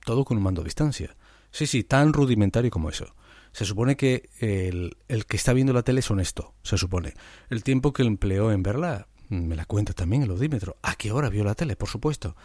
Todo 0.04 0.26
con 0.26 0.36
un 0.36 0.44
mando 0.44 0.60
a 0.60 0.66
distancia. 0.66 1.16
Sí, 1.52 1.68
sí, 1.68 1.84
tan 1.84 2.14
rudimentario 2.14 2.72
como 2.72 2.90
eso. 2.90 3.14
Se 3.52 3.66
supone 3.66 3.98
que 3.98 4.30
el, 4.40 4.98
el, 5.10 5.26
que 5.26 5.36
está 5.36 5.52
viendo 5.54 5.74
la 5.74 5.84
tele 5.84 6.00
es 6.00 6.10
honesto, 6.10 6.54
se 6.64 6.78
supone. 6.78 7.14
El 7.50 7.64
tiempo 7.64 7.92
que 7.92 8.04
empleó 8.04 8.52
en 8.52 8.64
verla, 8.64 9.08
me 9.28 9.56
la 9.56 9.66
cuenta 9.66 9.94
también 9.94 10.24
el 10.24 10.32
audímetro. 10.32 10.78
¿A 10.82 10.96
qué 10.96 11.12
hora 11.12 11.30
vio 11.30 11.44
la 11.44 11.56
tele? 11.56 11.76
Por 11.76 11.90
supuesto. 11.90 12.36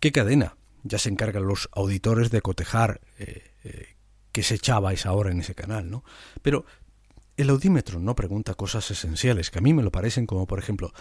¿Qué 0.00 0.12
cadena? 0.12 0.56
Ya 0.82 0.98
se 0.98 1.08
encargan 1.08 1.46
los 1.46 1.68
auditores 1.72 2.30
de 2.30 2.40
cotejar 2.42 3.00
eh, 3.18 3.52
eh, 3.64 3.96
qué 4.32 4.42
se 4.42 4.54
echaba 4.54 4.92
esa 4.92 5.12
hora 5.12 5.30
en 5.30 5.40
ese 5.40 5.54
canal, 5.54 5.90
¿no? 5.90 6.04
Pero 6.42 6.64
el 7.36 7.50
audímetro 7.50 7.98
no 8.00 8.14
pregunta 8.14 8.54
cosas 8.54 8.90
esenciales, 8.90 9.50
que 9.50 9.58
a 9.58 9.62
mí 9.62 9.74
me 9.74 9.82
lo 9.82 9.90
parecen, 9.90 10.26
como 10.26 10.46
por 10.46 10.58
ejemplo, 10.58 10.92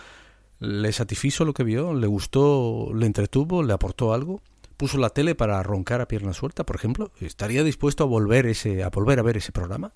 ¿le 0.59 0.91
satisfizo 0.91 1.45
lo 1.45 1.53
que 1.53 1.63
vio? 1.63 1.93
¿Le 1.93 2.07
gustó? 2.07 2.91
¿Le 2.93 3.05
entretuvo? 3.05 3.63
¿Le 3.63 3.73
aportó 3.73 4.13
algo? 4.13 4.41
Puso 4.77 4.97
la 4.97 5.09
tele 5.09 5.35
para 5.35 5.61
roncar 5.63 6.01
a 6.01 6.07
pierna 6.07 6.33
suelta, 6.33 6.65
por 6.65 6.75
ejemplo? 6.75 7.11
¿Estaría 7.19 7.63
dispuesto 7.63 8.03
a 8.03 8.07
volver 8.07 8.45
ese 8.45 8.83
a 8.83 8.89
volver 8.89 9.19
a 9.19 9.23
ver 9.23 9.37
ese 9.37 9.51
programa? 9.51 9.93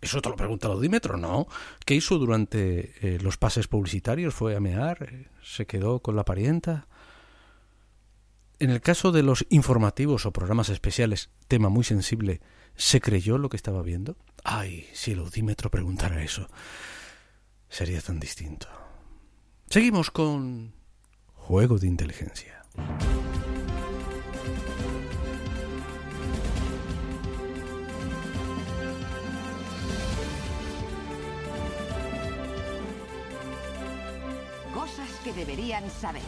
Eso 0.00 0.20
te 0.20 0.28
lo 0.28 0.36
pregunta 0.36 0.66
el 0.66 0.74
audímetro, 0.74 1.16
¿no? 1.16 1.46
¿Qué 1.86 1.94
hizo 1.94 2.18
durante 2.18 2.92
eh, 3.00 3.18
los 3.20 3.38
pases 3.38 3.68
publicitarios? 3.68 4.34
¿Fue 4.34 4.56
a 4.56 4.60
mear? 4.60 5.28
¿Se 5.44 5.64
quedó 5.64 6.00
con 6.00 6.16
la 6.16 6.24
parienta? 6.24 6.88
En 8.58 8.70
el 8.70 8.80
caso 8.80 9.12
de 9.12 9.22
los 9.22 9.46
informativos 9.48 10.26
o 10.26 10.32
programas 10.32 10.68
especiales, 10.70 11.30
tema 11.46 11.68
muy 11.68 11.84
sensible, 11.84 12.40
¿se 12.74 13.00
creyó 13.00 13.38
lo 13.38 13.48
que 13.48 13.56
estaba 13.56 13.82
viendo? 13.82 14.16
Ay, 14.44 14.88
si 14.92 15.12
el 15.12 15.20
audímetro 15.20 15.70
preguntara 15.70 16.22
eso, 16.22 16.48
sería 17.68 18.00
tan 18.00 18.18
distinto. 18.18 18.68
Seguimos 19.68 20.10
con 20.10 20.74
Juego 21.34 21.78
de 21.78 21.86
Inteligencia. 21.86 22.62
Que 35.22 35.32
deberían 35.32 35.88
saber. 35.88 36.22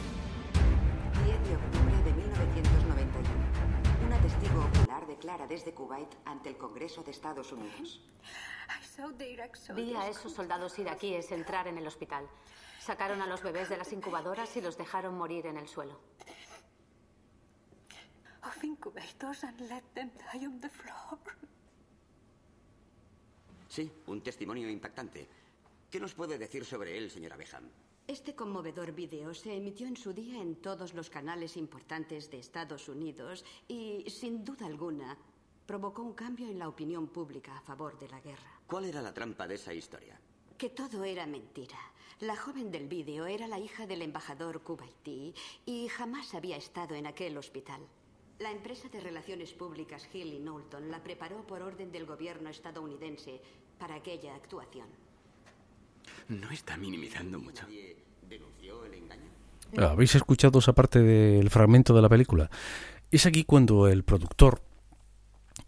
10 1.24 1.48
de 1.48 1.56
octubre 1.56 1.96
de 2.04 2.12
1991. 2.12 4.06
Una 4.06 4.20
testigo 4.20 4.64
ocular 4.64 5.06
declara 5.06 5.46
desde 5.46 5.74
Kuwait 5.74 6.08
ante 6.24 6.50
el 6.50 6.56
Congreso 6.56 7.02
de 7.02 7.10
Estados 7.10 7.50
Unidos. 7.52 8.00
Vi 9.74 9.94
a 9.96 10.08
esos 10.08 10.32
soldados 10.32 10.78
iraquíes 10.78 11.32
entrar 11.32 11.66
en 11.66 11.78
el 11.78 11.86
hospital. 11.86 12.28
Sacaron 12.78 13.20
a 13.20 13.26
los 13.26 13.42
bebés 13.42 13.68
de 13.68 13.76
las 13.76 13.92
incubadoras 13.92 14.56
y 14.56 14.60
los 14.60 14.76
dejaron 14.76 15.16
morir 15.16 15.46
en 15.46 15.56
el 15.56 15.66
suelo. 15.66 15.98
Sí, 23.68 23.90
un 24.06 24.22
testimonio 24.22 24.70
impactante. 24.70 25.26
¿Qué 25.90 25.98
nos 25.98 26.14
puede 26.14 26.38
decir 26.38 26.64
sobre 26.64 26.96
él, 26.96 27.10
señora 27.10 27.36
Beham? 27.36 27.64
Este 28.06 28.34
conmovedor 28.34 28.92
vídeo 28.92 29.32
se 29.32 29.56
emitió 29.56 29.86
en 29.86 29.96
su 29.96 30.12
día 30.12 30.38
en 30.38 30.56
todos 30.56 30.92
los 30.92 31.08
canales 31.08 31.56
importantes 31.56 32.30
de 32.30 32.38
Estados 32.38 32.90
Unidos 32.90 33.46
y, 33.66 34.04
sin 34.10 34.44
duda 34.44 34.66
alguna, 34.66 35.16
provocó 35.64 36.02
un 36.02 36.12
cambio 36.12 36.46
en 36.50 36.58
la 36.58 36.68
opinión 36.68 37.06
pública 37.06 37.56
a 37.56 37.62
favor 37.62 37.98
de 37.98 38.08
la 38.08 38.20
guerra. 38.20 38.60
¿Cuál 38.66 38.84
era 38.84 39.00
la 39.00 39.14
trampa 39.14 39.48
de 39.48 39.54
esa 39.54 39.72
historia? 39.72 40.20
Que 40.58 40.68
todo 40.68 41.02
era 41.02 41.26
mentira. 41.26 41.78
La 42.20 42.36
joven 42.36 42.70
del 42.70 42.88
vídeo 42.88 43.24
era 43.24 43.48
la 43.48 43.58
hija 43.58 43.86
del 43.86 44.02
embajador 44.02 44.62
kuwaití 44.62 45.32
y 45.64 45.88
jamás 45.88 46.34
había 46.34 46.58
estado 46.58 46.94
en 46.94 47.06
aquel 47.06 47.38
hospital. 47.38 47.80
La 48.38 48.50
empresa 48.50 48.90
de 48.90 49.00
relaciones 49.00 49.54
públicas 49.54 50.06
Hill 50.12 50.34
y 50.34 50.40
Knowlton 50.40 50.90
la 50.90 51.02
preparó 51.02 51.46
por 51.46 51.62
orden 51.62 51.90
del 51.90 52.04
gobierno 52.04 52.50
estadounidense 52.50 53.40
para 53.78 53.94
aquella 53.94 54.34
actuación. 54.34 55.03
¿No 56.28 56.50
está 56.50 56.76
minimizando 56.76 57.38
mucho? 57.38 57.66
engaño? 58.94 59.88
¿Habéis 59.88 60.14
escuchado 60.14 60.58
esa 60.58 60.72
parte 60.72 61.00
del 61.00 61.50
fragmento 61.50 61.94
de 61.94 62.02
la 62.02 62.08
película? 62.08 62.50
Es 63.10 63.26
aquí 63.26 63.44
cuando 63.44 63.88
el 63.88 64.04
productor 64.04 64.62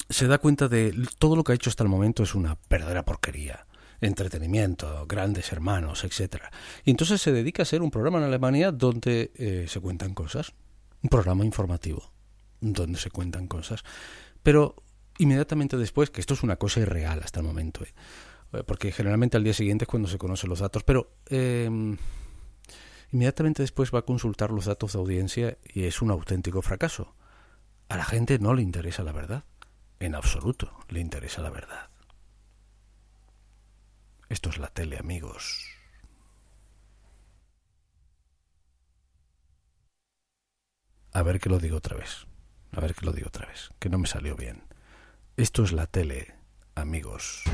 se 0.08 0.26
da 0.26 0.38
cuenta 0.38 0.68
de 0.68 0.94
todo 1.18 1.36
lo 1.36 1.44
que 1.44 1.52
ha 1.52 1.54
hecho 1.54 1.70
hasta 1.70 1.82
el 1.82 1.88
momento 1.88 2.22
es 2.22 2.34
una 2.34 2.56
verdadera 2.70 3.04
porquería. 3.04 3.66
Entretenimiento, 4.00 5.06
grandes 5.06 5.52
hermanos, 5.52 6.04
etcétera. 6.04 6.50
Y 6.84 6.90
entonces 6.90 7.20
se 7.20 7.32
dedica 7.32 7.62
a 7.62 7.64
hacer 7.64 7.82
un 7.82 7.90
programa 7.90 8.18
en 8.18 8.24
Alemania 8.24 8.70
donde 8.70 9.32
eh, 9.34 9.66
se 9.68 9.80
cuentan 9.80 10.14
cosas. 10.14 10.52
Un 11.02 11.08
programa 11.08 11.44
informativo 11.44 12.12
donde 12.60 12.98
se 12.98 13.10
cuentan 13.10 13.46
cosas. 13.46 13.84
Pero 14.42 14.76
inmediatamente 15.18 15.76
después, 15.76 16.10
que 16.10 16.20
esto 16.20 16.34
es 16.34 16.42
una 16.42 16.56
cosa 16.56 16.80
irreal 16.80 17.20
hasta 17.22 17.40
el 17.40 17.46
momento, 17.46 17.84
¿eh? 17.84 17.92
Porque 18.64 18.92
generalmente 18.92 19.36
al 19.36 19.44
día 19.44 19.54
siguiente 19.54 19.84
es 19.84 19.88
cuando 19.88 20.08
se 20.08 20.18
conocen 20.18 20.50
los 20.50 20.60
datos, 20.60 20.84
pero 20.84 21.12
eh, 21.28 21.68
inmediatamente 23.12 23.62
después 23.62 23.92
va 23.94 24.00
a 24.00 24.06
consultar 24.06 24.50
los 24.50 24.66
datos 24.66 24.92
de 24.92 24.98
audiencia 24.98 25.58
y 25.64 25.84
es 25.84 26.02
un 26.02 26.10
auténtico 26.10 26.62
fracaso. 26.62 27.14
A 27.88 27.96
la 27.96 28.04
gente 28.04 28.38
no 28.38 28.54
le 28.54 28.62
interesa 28.62 29.02
la 29.02 29.12
verdad, 29.12 29.44
en 30.00 30.14
absoluto 30.14 30.78
le 30.88 31.00
interesa 31.00 31.42
la 31.42 31.50
verdad. 31.50 31.90
Esto 34.28 34.50
es 34.50 34.58
la 34.58 34.68
tele, 34.68 34.98
amigos. 34.98 35.64
A 41.12 41.22
ver 41.22 41.40
que 41.40 41.48
lo 41.48 41.58
digo 41.58 41.76
otra 41.76 41.96
vez. 41.96 42.26
A 42.72 42.80
ver 42.80 42.94
que 42.94 43.06
lo 43.06 43.12
digo 43.12 43.28
otra 43.28 43.46
vez, 43.46 43.70
que 43.78 43.88
no 43.88 43.98
me 43.98 44.06
salió 44.06 44.36
bien. 44.36 44.64
Esto 45.36 45.62
es 45.62 45.72
la 45.72 45.86
tele, 45.86 46.34
amigos. 46.74 47.44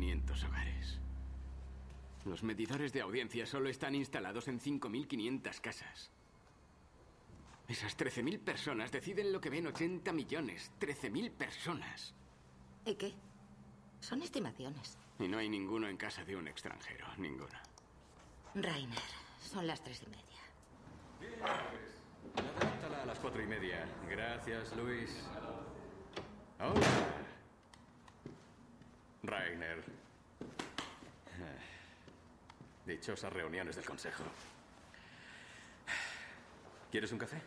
5.500 0.00 0.48
hogares. 0.48 0.98
Los 2.24 2.42
medidores 2.42 2.92
de 2.92 3.02
audiencia 3.02 3.46
solo 3.46 3.68
están 3.68 3.94
instalados 3.94 4.48
en 4.48 4.58
5.500 4.60 5.60
casas. 5.60 6.10
Esas 7.68 7.96
13.000 7.96 8.40
personas 8.40 8.90
deciden 8.90 9.32
lo 9.32 9.40
que 9.40 9.50
ven 9.50 9.66
80 9.66 10.12
millones. 10.12 10.72
13.000 10.80 11.30
personas. 11.30 12.14
¿Y 12.84 12.94
qué? 12.94 13.14
Son 14.00 14.22
estimaciones. 14.22 14.98
Y 15.18 15.28
no 15.28 15.38
hay 15.38 15.48
ninguno 15.48 15.88
en 15.88 15.96
casa 15.96 16.24
de 16.24 16.34
un 16.34 16.48
extranjero. 16.48 17.06
Ninguno. 17.18 17.58
Rainer, 18.54 18.98
son 19.40 19.66
las 19.66 19.82
tres 19.82 20.02
y 20.02 20.06
media. 20.06 21.36
Adáptala 22.34 23.02
a 23.02 23.06
las 23.06 23.18
cuatro 23.20 23.42
y 23.42 23.46
media. 23.46 23.86
Gracias, 24.08 24.74
Luis. 24.76 25.22
Hola. 26.58 27.30
Rainer. 29.22 29.82
Dichosas 32.86 33.32
reuniones 33.32 33.76
del 33.76 33.84
consejo. 33.84 34.24
¿Quieres 36.90 37.12
un 37.12 37.18
café? 37.18 37.40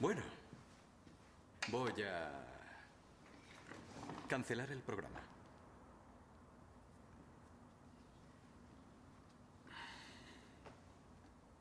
Bueno, 0.00 0.22
voy 1.68 2.02
a 2.02 2.32
cancelar 4.28 4.70
el 4.72 4.80
programa. 4.80 5.20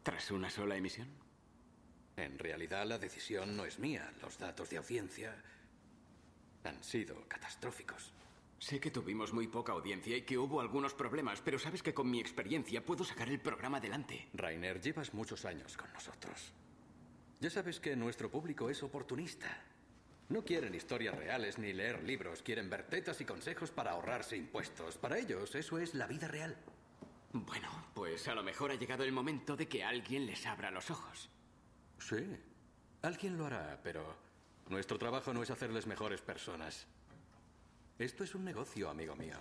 ¿Tras 0.02 0.32
una 0.32 0.50
sola 0.50 0.76
emisión? 0.76 1.08
En 2.18 2.40
realidad 2.40 2.86
la 2.88 2.98
decisión 2.98 3.56
no 3.56 3.66
es 3.66 3.78
mía. 3.78 4.12
Los 4.22 4.40
datos 4.40 4.70
de 4.70 4.78
audiencia 4.78 5.36
han 6.64 6.84
sido 6.84 7.28
catastróficos. 7.28 8.14
Sé 8.60 8.80
que 8.80 8.92
tuvimos 8.92 9.32
muy 9.32 9.48
poca 9.48 9.72
audiencia 9.72 10.18
y 10.18 10.24
que 10.24 10.38
hubo 10.38 10.60
algunos 10.60 10.94
problemas, 10.94 11.42
pero 11.42 11.58
sabes 11.58 11.82
que 11.82 11.94
con 11.94 12.12
mi 12.12 12.20
experiencia 12.20 12.86
puedo 12.86 13.06
sacar 13.06 13.30
el 13.30 13.40
programa 13.40 13.78
adelante. 13.78 14.28
Rainer, 14.34 14.82
llevas 14.82 15.14
muchos 15.14 15.46
años 15.46 15.78
con 15.78 15.92
nosotros. 15.94 16.52
Ya 17.40 17.50
sabes 17.50 17.80
que 17.80 17.96
nuestro 17.96 18.30
público 18.30 18.70
es 18.70 18.84
oportunista. 18.84 19.48
No 20.28 20.44
quieren 20.44 20.76
historias 20.76 21.16
reales 21.16 21.58
ni 21.58 21.72
leer 21.72 22.04
libros, 22.04 22.42
quieren 22.44 22.70
ver 22.70 22.84
tetas 22.88 23.22
y 23.22 23.26
consejos 23.26 23.72
para 23.72 23.92
ahorrarse 23.92 24.36
impuestos. 24.36 24.98
Para 24.98 25.18
ellos 25.18 25.56
eso 25.56 25.80
es 25.80 25.96
la 25.96 26.06
vida 26.06 26.28
real. 26.28 26.58
Bueno, 27.32 27.70
pues 27.94 28.28
a 28.28 28.36
lo 28.36 28.44
mejor 28.44 28.72
ha 28.72 28.76
llegado 28.76 29.04
el 29.06 29.12
momento 29.14 29.56
de 29.56 29.68
que 29.68 29.84
alguien 29.84 30.26
les 30.26 30.46
abra 30.46 30.70
los 30.70 30.92
ojos. 30.92 31.30
Sí, 31.98 32.26
alguien 33.02 33.38
lo 33.38 33.46
hará, 33.46 33.80
pero 33.82 34.18
nuestro 34.70 34.98
trabajo 34.98 35.34
no 35.34 35.44
es 35.44 35.50
hacerles 35.50 35.88
mejores 35.88 36.22
personas. 36.22 36.86
Esto 37.98 38.24
es 38.24 38.34
un 38.36 38.46
negocio, 38.46 38.90
amigo 38.90 39.16
mío. 39.16 39.36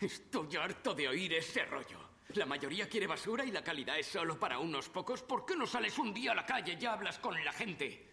Estoy 0.00 0.56
harto 0.56 0.94
de 0.94 1.08
oír 1.08 1.32
ese 1.34 1.64
rollo. 1.64 1.98
La 2.34 2.46
mayoría 2.46 2.88
quiere 2.88 3.06
basura 3.06 3.44
y 3.44 3.50
la 3.50 3.64
calidad 3.64 3.98
es 3.98 4.06
solo 4.06 4.38
para 4.38 4.58
unos 4.58 4.88
pocos. 4.88 5.22
¿Por 5.22 5.44
qué 5.44 5.56
no 5.56 5.66
sales 5.66 5.98
un 5.98 6.12
día 6.12 6.32
a 6.32 6.34
la 6.34 6.46
calle 6.46 6.78
y 6.80 6.86
hablas 6.86 7.18
con 7.18 7.42
la 7.44 7.52
gente? 7.52 8.08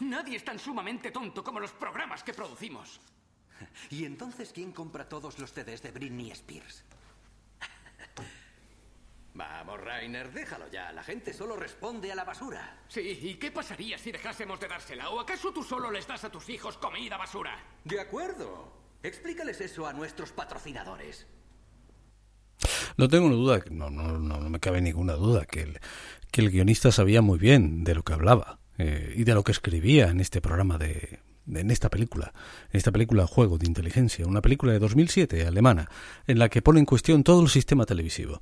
Nadie 0.00 0.36
es 0.36 0.44
tan 0.44 0.58
sumamente 0.58 1.10
tonto 1.10 1.44
como 1.44 1.60
los 1.60 1.72
programas 1.72 2.22
que 2.22 2.34
producimos. 2.34 3.00
¿Y 3.90 4.04
entonces 4.04 4.52
quién 4.52 4.72
compra 4.72 5.08
todos 5.08 5.38
los 5.38 5.52
CDs 5.52 5.82
de 5.82 5.92
Britney 5.92 6.30
Spears? 6.32 6.84
Rainer, 9.98 10.32
déjalo 10.32 10.70
ya. 10.70 10.90
La 10.92 11.02
gente 11.02 11.32
solo 11.32 11.56
responde 11.56 12.10
a 12.10 12.14
la 12.14 12.24
basura. 12.24 12.78
Sí, 12.88 13.00
¿y 13.22 13.34
qué 13.34 13.50
pasaría 13.50 13.98
si 13.98 14.10
dejásemos 14.10 14.58
de 14.60 14.68
dársela? 14.68 15.10
¿O 15.10 15.20
acaso 15.20 15.52
tú 15.52 15.62
solo 15.62 15.90
les 15.90 16.06
das 16.06 16.24
a 16.24 16.30
tus 16.30 16.48
hijos 16.48 16.78
comida 16.78 17.16
basura? 17.16 17.58
De 17.84 18.00
acuerdo. 18.00 18.72
Explícales 19.02 19.60
eso 19.60 19.86
a 19.86 19.92
nuestros 19.92 20.32
patrocinadores. 20.32 21.26
No 22.96 23.08
tengo 23.08 23.26
una 23.26 23.34
duda, 23.36 23.60
no, 23.70 23.90
no, 23.90 24.18
no, 24.18 24.38
no 24.38 24.50
me 24.50 24.60
cabe 24.60 24.80
ninguna 24.80 25.14
duda, 25.14 25.44
que 25.46 25.62
el, 25.62 25.78
que 26.30 26.40
el 26.42 26.50
guionista 26.50 26.92
sabía 26.92 27.20
muy 27.22 27.38
bien 27.38 27.84
de 27.84 27.94
lo 27.94 28.02
que 28.02 28.12
hablaba 28.12 28.58
eh, 28.78 29.12
y 29.16 29.24
de 29.24 29.34
lo 29.34 29.42
que 29.42 29.52
escribía 29.52 30.08
en 30.08 30.20
este 30.20 30.40
programa 30.40 30.78
de, 30.78 31.18
de- 31.46 31.60
en 31.60 31.70
esta 31.70 31.88
película, 31.90 32.32
en 32.70 32.76
esta 32.78 32.92
película 32.92 33.26
Juego 33.26 33.58
de 33.58 33.66
Inteligencia, 33.66 34.26
una 34.26 34.42
película 34.42 34.72
de 34.72 34.78
2007 34.78 35.46
alemana, 35.46 35.88
en 36.26 36.38
la 36.38 36.48
que 36.48 36.62
pone 36.62 36.78
en 36.80 36.86
cuestión 36.86 37.24
todo 37.24 37.42
el 37.42 37.48
sistema 37.48 37.84
televisivo. 37.86 38.40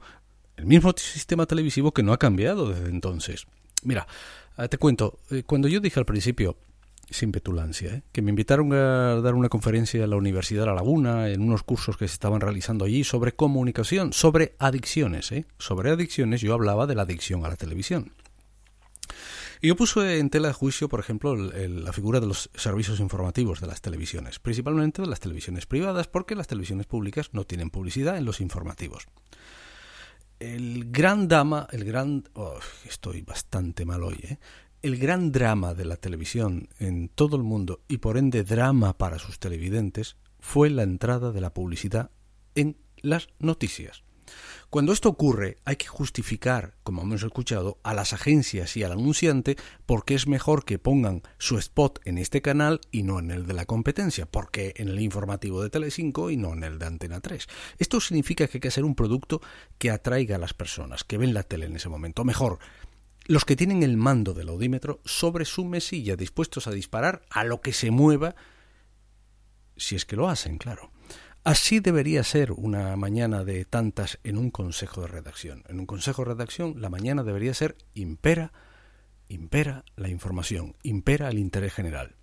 El 0.61 0.67
mismo 0.67 0.93
sistema 0.95 1.47
televisivo 1.47 1.93
que 1.93 2.03
no 2.03 2.13
ha 2.13 2.19
cambiado 2.19 2.69
desde 2.69 2.91
entonces. 2.91 3.47
Mira, 3.83 4.07
eh, 4.59 4.69
te 4.69 4.77
cuento, 4.77 5.19
eh, 5.31 5.43
cuando 5.47 5.69
yo 5.69 5.81
dije 5.81 5.99
al 5.99 6.05
principio, 6.05 6.59
sin 7.09 7.33
petulancia, 7.33 7.95
¿eh? 7.95 8.03
que 8.13 8.21
me 8.21 8.29
invitaron 8.29 8.71
a 8.75 9.23
dar 9.23 9.35
una 9.35 9.49
conferencia 9.49 10.05
a 10.05 10.07
la 10.07 10.17
Universidad 10.17 10.65
de 10.65 10.67
La 10.67 10.75
Laguna 10.75 11.31
en 11.31 11.41
unos 11.41 11.63
cursos 11.63 11.97
que 11.97 12.07
se 12.07 12.13
estaban 12.13 12.43
realizando 12.43 12.85
allí 12.85 13.05
sobre 13.05 13.33
comunicación, 13.33 14.13
sobre 14.13 14.55
adicciones. 14.59 15.33
¿eh? 15.33 15.47
Sobre 15.57 15.93
adicciones 15.93 16.43
yo 16.43 16.53
hablaba 16.53 16.87
de 16.87 16.95
la 16.95 17.03
adicción 17.03 17.47
a 17.47 17.49
la 17.49 17.57
televisión. 17.57 18.13
Y 19.63 19.69
yo 19.69 19.77
puse 19.77 20.19
en 20.19 20.29
tela 20.29 20.49
de 20.49 20.55
juicio, 20.55 20.91
por 20.91 21.01
ejemplo, 21.01 21.37
la 21.37 21.93
figura 21.95 22.21
de 22.21 22.27
los 22.27 22.51
servicios 22.55 23.01
informativos 23.01 23.61
de 23.61 23.67
las 23.67 23.81
televisiones, 23.81 24.39
principalmente 24.39 25.01
de 25.01 25.09
las 25.09 25.21
televisiones 25.21 25.65
privadas, 25.65 26.07
porque 26.07 26.35
las 26.35 26.47
televisiones 26.47 26.87
públicas 26.87 27.31
no 27.33 27.45
tienen 27.45 27.71
publicidad 27.71 28.19
en 28.19 28.27
los 28.27 28.43
informativos. 28.43 29.07
El 30.41 30.91
gran 30.91 31.29
drama, 31.29 31.69
el 31.71 31.85
gran... 31.85 32.25
oh, 32.33 32.59
estoy 32.89 33.21
bastante 33.21 33.85
mal 33.85 34.03
hoy, 34.03 34.19
¿eh? 34.23 34.39
El 34.81 34.97
gran 34.97 35.31
drama 35.33 35.75
de 35.75 35.85
la 35.85 35.97
televisión 35.97 36.71
en 36.79 37.11
todo 37.11 37.37
el 37.37 37.43
mundo 37.43 37.83
y 37.89 37.99
por 37.99 38.17
ende 38.17 38.43
drama 38.43 38.97
para 38.97 39.19
sus 39.19 39.39
televidentes 39.39 40.17
fue 40.39 40.71
la 40.71 40.83
entrada 40.83 41.33
de 41.33 41.43
la 41.43 41.53
publicidad 41.53 42.11
en 42.55 42.79
las 43.03 43.29
noticias. 43.39 44.03
Cuando 44.71 44.93
esto 44.93 45.09
ocurre, 45.09 45.59
hay 45.65 45.77
que 45.77 45.89
justificar, 45.89 46.75
como 46.83 47.03
hemos 47.03 47.23
escuchado, 47.23 47.79
a 47.83 47.93
las 47.93 48.13
agencias 48.13 48.77
y 48.77 48.85
al 48.85 48.93
anunciante 48.93 49.57
porque 49.87 50.15
es 50.15 50.27
mejor 50.27 50.65
que 50.65 50.79
pongan 50.79 51.23
su 51.39 51.59
spot 51.59 52.01
en 52.05 52.19
este 52.19 52.41
canal 52.41 52.81
y 52.91 53.03
no 53.03 53.19
en 53.19 53.31
el 53.31 53.47
de 53.47 53.55
la 53.55 53.65
competencia, 53.65 54.27
porque 54.27 54.75
en 54.77 54.89
el 54.89 55.01
informativo 55.01 55.63
de 55.63 55.71
Telecinco 55.71 56.31
y 56.31 56.37
no 56.37 56.53
en 56.53 56.63
el 56.63 56.79
de 56.79 56.87
Antena 56.87 57.21
3. 57.21 57.47
Esto 57.79 58.01
significa 58.01 58.47
que 58.47 58.59
hay 58.59 58.61
que 58.61 58.69
hacer 58.69 58.85
un 58.85 58.95
producto 58.95 59.41
que 59.79 59.91
atraiga 59.91 60.37
a 60.37 60.41
las 60.41 60.55
personas 60.55 61.05
que 61.05 61.19
ven 61.19 61.35
la 61.35 61.43
tele 61.43 61.67
en 61.67 61.77
ese 61.77 61.89
momento. 61.89 62.23
O 62.23 62.25
mejor, 62.25 62.59
los 63.27 63.45
que 63.45 63.57
tienen 63.57 63.83
el 63.83 63.97
mando 63.97 64.35
del 64.35 64.49
audímetro 64.49 65.01
sobre 65.05 65.45
su 65.45 65.65
mesilla, 65.65 66.17
dispuestos 66.17 66.67
a 66.67 66.73
disparar 66.73 67.23
a 67.31 67.45
lo 67.45 67.61
que 67.61 67.73
se 67.73 67.91
mueva, 67.91 68.35
si 69.77 69.97
es 69.97 70.05
que 70.05 70.17
lo 70.17 70.29
hacen, 70.29 70.59
claro. 70.59 70.91
Así 71.43 71.81
debería 71.81 72.23
ser 72.23 72.53
una 72.53 72.95
mañana 72.97 73.45
de 73.45 73.65
tantas 73.65 74.19
en 74.25 74.37
un 74.37 74.51
consejo 74.51 75.01
de 75.01 75.07
redacción. 75.07 75.65
En 75.69 75.81
un 75.81 75.87
consejo 75.87 76.23
de 76.23 76.33
redacción 76.33 76.83
la 76.83 76.91
mañana 76.91 77.23
debería 77.23 77.55
ser 77.55 77.79
impera, 77.95 78.53
impera 79.27 79.87
la 79.97 80.11
información, 80.11 80.77
impera 80.83 81.31
el 81.31 81.39
interés 81.39 81.73
general. 81.73 82.17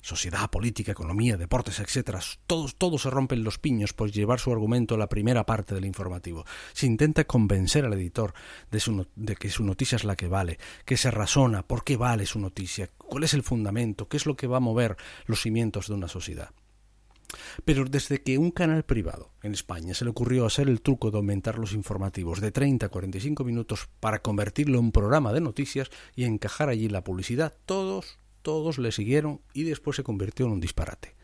Sociedad, 0.00 0.50
política, 0.50 0.92
economía, 0.92 1.36
deportes, 1.36 1.78
etcétera, 1.78 2.20
todos, 2.46 2.76
todos 2.76 3.02
se 3.02 3.10
rompen 3.10 3.44
los 3.44 3.58
piños 3.58 3.92
por 3.92 4.10
llevar 4.10 4.40
su 4.40 4.50
argumento 4.50 4.94
a 4.94 4.98
la 4.98 5.10
primera 5.10 5.44
parte 5.44 5.74
del 5.74 5.84
informativo. 5.84 6.46
Se 6.72 6.86
intenta 6.86 7.24
convencer 7.24 7.84
al 7.84 7.92
editor 7.92 8.32
de, 8.70 9.06
de 9.14 9.36
que 9.36 9.50
su 9.50 9.62
noticia 9.62 9.96
es 9.96 10.04
la 10.04 10.16
que 10.16 10.28
vale, 10.28 10.58
que 10.86 10.96
se 10.96 11.10
razona 11.10 11.66
por 11.66 11.84
qué 11.84 11.98
vale 11.98 12.24
su 12.24 12.38
noticia, 12.38 12.88
cuál 12.96 13.24
es 13.24 13.34
el 13.34 13.42
fundamento, 13.42 14.08
qué 14.08 14.16
es 14.16 14.24
lo 14.24 14.36
que 14.36 14.46
va 14.46 14.56
a 14.56 14.60
mover 14.60 14.96
los 15.26 15.42
cimientos 15.42 15.88
de 15.88 15.94
una 15.94 16.08
sociedad. 16.08 16.50
Pero 17.64 17.84
desde 17.84 18.22
que 18.22 18.38
un 18.38 18.50
canal 18.50 18.84
privado 18.84 19.32
en 19.42 19.52
España 19.52 19.94
se 19.94 20.04
le 20.04 20.10
ocurrió 20.10 20.46
hacer 20.46 20.68
el 20.68 20.80
truco 20.80 21.10
de 21.10 21.18
aumentar 21.18 21.58
los 21.58 21.72
informativos 21.72 22.40
de 22.40 22.52
30 22.52 22.86
a 22.86 22.88
45 22.88 23.44
minutos 23.44 23.88
para 24.00 24.20
convertirlo 24.20 24.78
en 24.78 24.92
programa 24.92 25.32
de 25.32 25.40
noticias 25.40 25.90
y 26.14 26.24
encajar 26.24 26.68
allí 26.68 26.88
la 26.88 27.04
publicidad, 27.04 27.54
todos, 27.66 28.18
todos 28.42 28.78
le 28.78 28.92
siguieron 28.92 29.40
y 29.52 29.64
después 29.64 29.96
se 29.96 30.04
convirtió 30.04 30.46
en 30.46 30.52
un 30.52 30.60
disparate. 30.60 31.16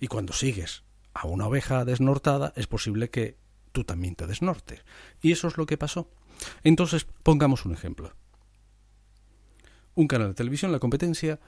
Y 0.00 0.08
cuando 0.08 0.32
sigues 0.32 0.84
a 1.14 1.26
una 1.26 1.46
oveja 1.46 1.84
desnortada, 1.84 2.52
es 2.56 2.66
posible 2.66 3.10
que 3.10 3.38
tú 3.72 3.84
también 3.84 4.14
te 4.14 4.26
desnortes. 4.26 4.84
Y 5.22 5.32
eso 5.32 5.48
es 5.48 5.56
lo 5.56 5.66
que 5.66 5.78
pasó. 5.78 6.10
Entonces, 6.62 7.06
pongamos 7.22 7.64
un 7.64 7.72
ejemplo. 7.72 8.12
Un 9.94 10.08
canal 10.08 10.28
de 10.28 10.34
televisión, 10.34 10.72
la 10.72 10.78
competencia, 10.78 11.40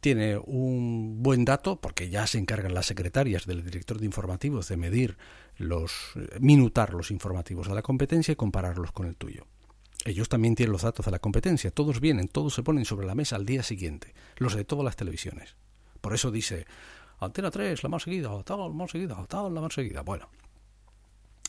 tiene 0.00 0.38
un 0.38 1.22
buen 1.22 1.44
dato, 1.44 1.80
porque 1.80 2.08
ya 2.08 2.26
se 2.26 2.38
encargan 2.38 2.74
las 2.74 2.86
secretarias 2.86 3.46
del 3.46 3.62
director 3.62 3.98
de 3.98 4.06
informativos 4.06 4.68
de 4.68 4.76
medir 4.76 5.18
los, 5.56 5.92
eh, 6.16 6.38
minutar 6.40 6.94
los 6.94 7.10
informativos 7.10 7.68
de 7.68 7.74
la 7.74 7.82
competencia 7.82 8.32
y 8.32 8.36
compararlos 8.36 8.92
con 8.92 9.06
el 9.06 9.16
tuyo. 9.16 9.46
Ellos 10.04 10.30
también 10.30 10.54
tienen 10.54 10.72
los 10.72 10.82
datos 10.82 11.04
de 11.04 11.12
la 11.12 11.18
competencia, 11.18 11.70
todos 11.70 12.00
vienen, 12.00 12.28
todos 12.28 12.54
se 12.54 12.62
ponen 12.62 12.86
sobre 12.86 13.06
la 13.06 13.14
mesa 13.14 13.36
al 13.36 13.44
día 13.44 13.62
siguiente, 13.62 14.14
los 14.36 14.54
de 14.54 14.64
todas 14.64 14.84
las 14.84 14.96
televisiones. 14.96 15.56
Por 16.00 16.14
eso 16.14 16.30
dice, 16.30 16.66
Antena 17.18 17.50
3, 17.50 17.82
la 17.82 17.88
más 17.90 18.02
seguida, 18.04 18.32
o 18.32 18.42
tal, 18.42 18.60
la 18.60 18.68
más 18.68 18.90
seguida, 18.90 19.22
tal, 19.28 19.54
la 19.54 19.60
más 19.60 19.74
seguida. 19.74 20.00
Bueno, 20.00 20.30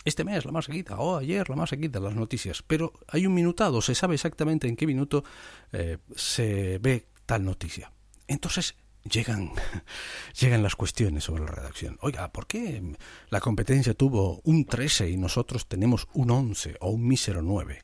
este 0.04 0.26
mes 0.26 0.44
la 0.44 0.52
más 0.52 0.66
seguida, 0.66 0.98
o 0.98 1.18
ayer 1.18 1.50
la 1.50 1.56
más 1.56 1.70
seguida, 1.70 2.02
las 2.02 2.16
noticias. 2.16 2.62
Pero 2.62 2.92
hay 3.08 3.26
un 3.26 3.34
minutado, 3.34 3.82
se 3.82 3.96
sabe 3.96 4.16
exactamente 4.16 4.68
en 4.68 4.76
qué 4.76 4.86
minuto 4.86 5.24
eh, 5.72 6.00
se 6.14 6.78
ve 6.80 7.08
tal 7.26 7.46
noticia. 7.46 7.92
Entonces, 8.32 8.76
llegan, 9.04 9.52
llegan 10.40 10.64
las 10.64 10.76
cuestiones 10.76 11.26
sobre 11.26 11.44
la 11.44 11.52
redacción. 11.52 11.98
Oiga, 12.02 12.32
¿por 12.32 12.48
qué 12.48 12.82
la 13.30 13.42
competencia 13.42 13.94
tuvo 13.94 14.42
un 14.46 14.66
13 14.66 15.10
y 15.10 15.18
nosotros 15.18 15.68
tenemos 15.68 16.08
un 16.14 16.32
11 16.32 16.78
o 16.80 16.92
un 16.92 17.08
mísero 17.08 17.42
9? 17.42 17.82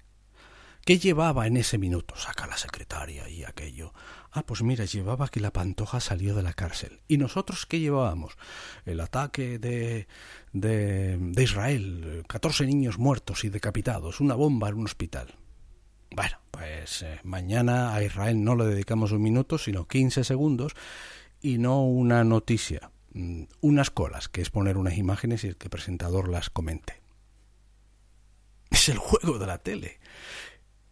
¿Qué 0.85 0.99
llevaba 0.99 1.47
en 1.47 1.57
ese 1.57 1.77
minuto? 1.77 2.15
Saca 2.15 2.47
la 2.47 2.55
secretaria 2.55 3.27
y 3.27 3.43
aquello. 3.43 3.93
Ah, 4.31 4.45
pues 4.45 4.61
mira, 4.61 4.85
llevaba 4.85 5.27
que 5.27 5.41
la 5.41 5.51
pantoja 5.51 5.99
salió 5.99 6.33
de 6.33 6.43
la 6.43 6.53
cárcel. 6.53 7.01
¿Y 7.09 7.17
nosotros 7.17 7.65
qué 7.65 7.81
llevábamos? 7.81 8.37
El 8.85 9.01
ataque 9.01 9.59
de, 9.59 10.07
de, 10.53 11.17
de 11.19 11.43
Israel, 11.43 12.23
14 12.29 12.65
niños 12.65 12.99
muertos 12.99 13.43
y 13.43 13.49
decapitados, 13.49 14.21
una 14.21 14.35
bomba 14.35 14.69
en 14.69 14.75
un 14.75 14.85
hospital. 14.85 15.35
Bueno, 16.11 16.37
pues 16.51 17.01
eh, 17.03 17.19
mañana 17.23 17.93
a 17.93 18.03
Israel 18.03 18.43
no 18.43 18.55
le 18.55 18.65
dedicamos 18.65 19.11
un 19.11 19.21
minuto, 19.21 19.57
sino 19.57 19.87
15 19.87 20.23
segundos 20.23 20.73
y 21.41 21.57
no 21.57 21.85
una 21.85 22.23
noticia, 22.23 22.91
mm, 23.13 23.43
unas 23.61 23.91
colas, 23.91 24.29
que 24.29 24.41
es 24.41 24.49
poner 24.49 24.77
unas 24.77 24.97
imágenes 24.97 25.43
y 25.43 25.47
el 25.47 25.57
que 25.57 25.69
presentador 25.69 26.29
las 26.29 26.49
comente. 26.49 27.01
Es 28.71 28.89
el 28.89 28.97
juego 28.97 29.39
de 29.39 29.47
la 29.47 29.59
tele. 29.59 29.99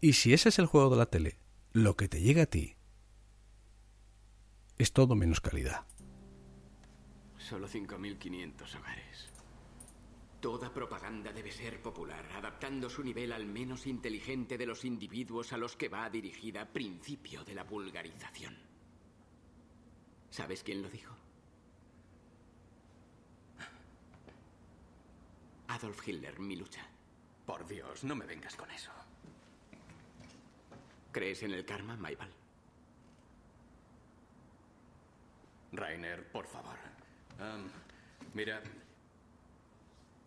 Y 0.01 0.13
si 0.13 0.34
ese 0.34 0.49
es 0.49 0.60
el 0.60 0.65
juego 0.65 0.89
de 0.91 0.97
la 0.97 1.08
tele, 1.08 1.38
lo 1.71 1.95
que 1.95 2.08
te 2.08 2.21
llega 2.21 2.43
a 2.43 2.45
ti 2.45 2.75
es 4.78 4.91
todo 4.93 5.15
menos 5.15 5.41
calidad. 5.41 5.86
Solo 7.38 7.67
5.500 7.67 8.80
hogares. 8.80 9.24
Toda 10.45 10.71
propaganda 10.71 11.34
debe 11.34 11.51
ser 11.51 11.81
popular, 11.81 12.23
adaptando 12.34 12.88
su 12.88 13.03
nivel 13.03 13.34
al 13.34 13.47
menos 13.47 13.88
inteligente 13.88 14.60
de 14.60 14.67
los 14.67 14.86
individuos 14.86 15.51
a 15.53 15.58
los 15.58 15.75
que 15.75 15.89
va 15.89 16.08
dirigida, 16.08 16.71
principio 16.71 17.43
de 17.43 17.55
la 17.55 17.63
vulgarización. 17.63 18.55
¿Sabes 20.29 20.62
quién 20.62 20.84
lo 20.84 20.89
dijo? 20.91 21.15
Adolf 25.69 26.08
Hitler, 26.08 26.39
mi 26.39 26.55
lucha. 26.55 26.88
Por 27.43 27.65
Dios, 27.65 28.03
no 28.03 28.15
me 28.15 28.27
vengas 28.27 28.55
con 28.55 28.69
eso. 28.69 28.91
¿Crees 31.12 31.41
en 31.41 31.53
el 31.53 31.65
karma, 31.65 31.97
Maibal? 31.97 32.29
Rainer, 35.71 36.31
por 36.31 36.45
favor. 36.45 36.77
Mira, 38.36 38.62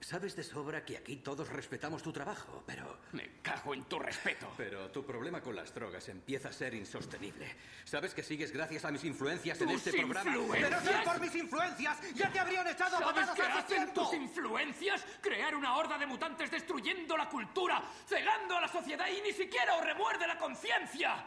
sabes 0.09 0.35
de 0.35 0.43
sobra 0.43 0.83
que 0.87 0.97
aquí 0.97 1.17
todos 1.17 1.51
respetamos 1.51 2.03
tu 2.03 2.11
trabajo, 2.11 2.65
pero... 2.67 3.01
Me 3.13 3.43
cago 3.43 3.75
en 3.75 3.85
tu 3.85 3.99
respeto. 3.99 4.51
Pero 4.57 4.91
tu 4.91 5.05
problema 5.05 5.43
con 5.43 5.55
las 5.55 5.75
drogas 5.75 6.09
empieza 6.09 6.49
a 6.49 6.53
ser 6.53 6.73
insostenible. 6.73 7.47
Sabes 7.85 8.15
que 8.15 8.23
sigues 8.23 8.51
gracias 8.51 8.87
a 8.87 8.91
mis 8.91 9.05
influencias 9.05 9.61
en 9.61 9.69
¿Tus 9.69 9.87
este 9.87 10.01
programa. 10.01 10.33
Pero 10.51 10.81
si 10.81 11.05
por 11.05 11.21
mis 11.21 11.35
influencias 11.35 11.99
ya 12.15 12.33
te 12.33 12.39
habrían 12.39 12.67
echado 12.69 12.99
¿Sabes 12.99 13.29
qué 13.37 13.43
hace 13.43 13.77
hacen 13.77 13.93
tus 13.93 14.15
influencias? 14.15 15.05
Crear 15.21 15.55
una 15.55 15.77
horda 15.77 15.99
de 15.99 16.07
mutantes 16.07 16.51
destruyendo 16.51 17.15
la 17.15 17.29
cultura, 17.29 17.83
cegando 18.07 18.57
a 18.57 18.63
la 18.63 18.69
sociedad 18.69 19.07
y 19.09 19.21
ni 19.21 19.33
siquiera 19.33 19.77
os 19.77 19.85
remuerde 19.85 20.27
la 20.27 20.39
conciencia. 20.39 21.23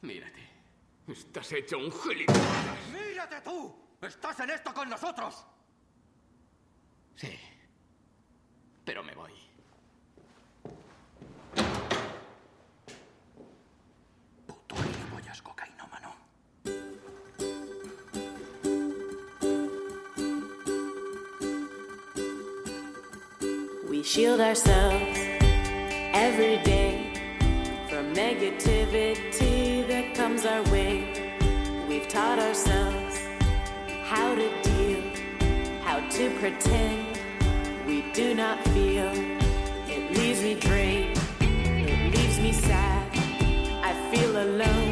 Mírate. 0.00 0.48
Estás 1.06 1.52
hecho 1.52 1.78
un 1.78 1.92
gilipollas. 1.92 2.88
¡Mírate 2.92 3.40
tú! 3.42 3.96
¡Estás 4.02 4.40
en 4.40 4.50
esto 4.50 4.74
con 4.74 4.88
nosotros! 4.88 5.46
Sí. 7.14 7.49
Pero 8.84 9.02
me 9.02 9.14
voy. 9.14 9.30
Puto 14.46 14.76
gilipollas 14.76 15.42
cocainómano. 15.42 16.14
We 23.88 24.02
shield 24.02 24.40
ourselves 24.40 25.18
every 26.14 26.58
day 26.64 27.12
from 27.88 28.14
negativity 28.14 29.86
that 29.88 30.14
comes 30.14 30.44
our 30.46 30.62
way. 30.70 31.36
We've 31.88 32.08
taught 32.08 32.38
ourselves 32.38 33.18
how 34.04 34.34
to 34.34 34.48
deal, 34.62 35.02
how 35.82 36.00
to 36.08 36.30
pretend 36.38 37.19
do 38.12 38.34
not 38.34 38.62
feel. 38.68 39.12
It 39.88 40.16
leaves 40.16 40.42
me 40.42 40.54
drained, 40.54 41.18
it 41.40 42.14
leaves 42.14 42.38
me 42.40 42.52
sad. 42.52 43.06
I 43.82 43.92
feel 44.10 44.32
alone, 44.36 44.89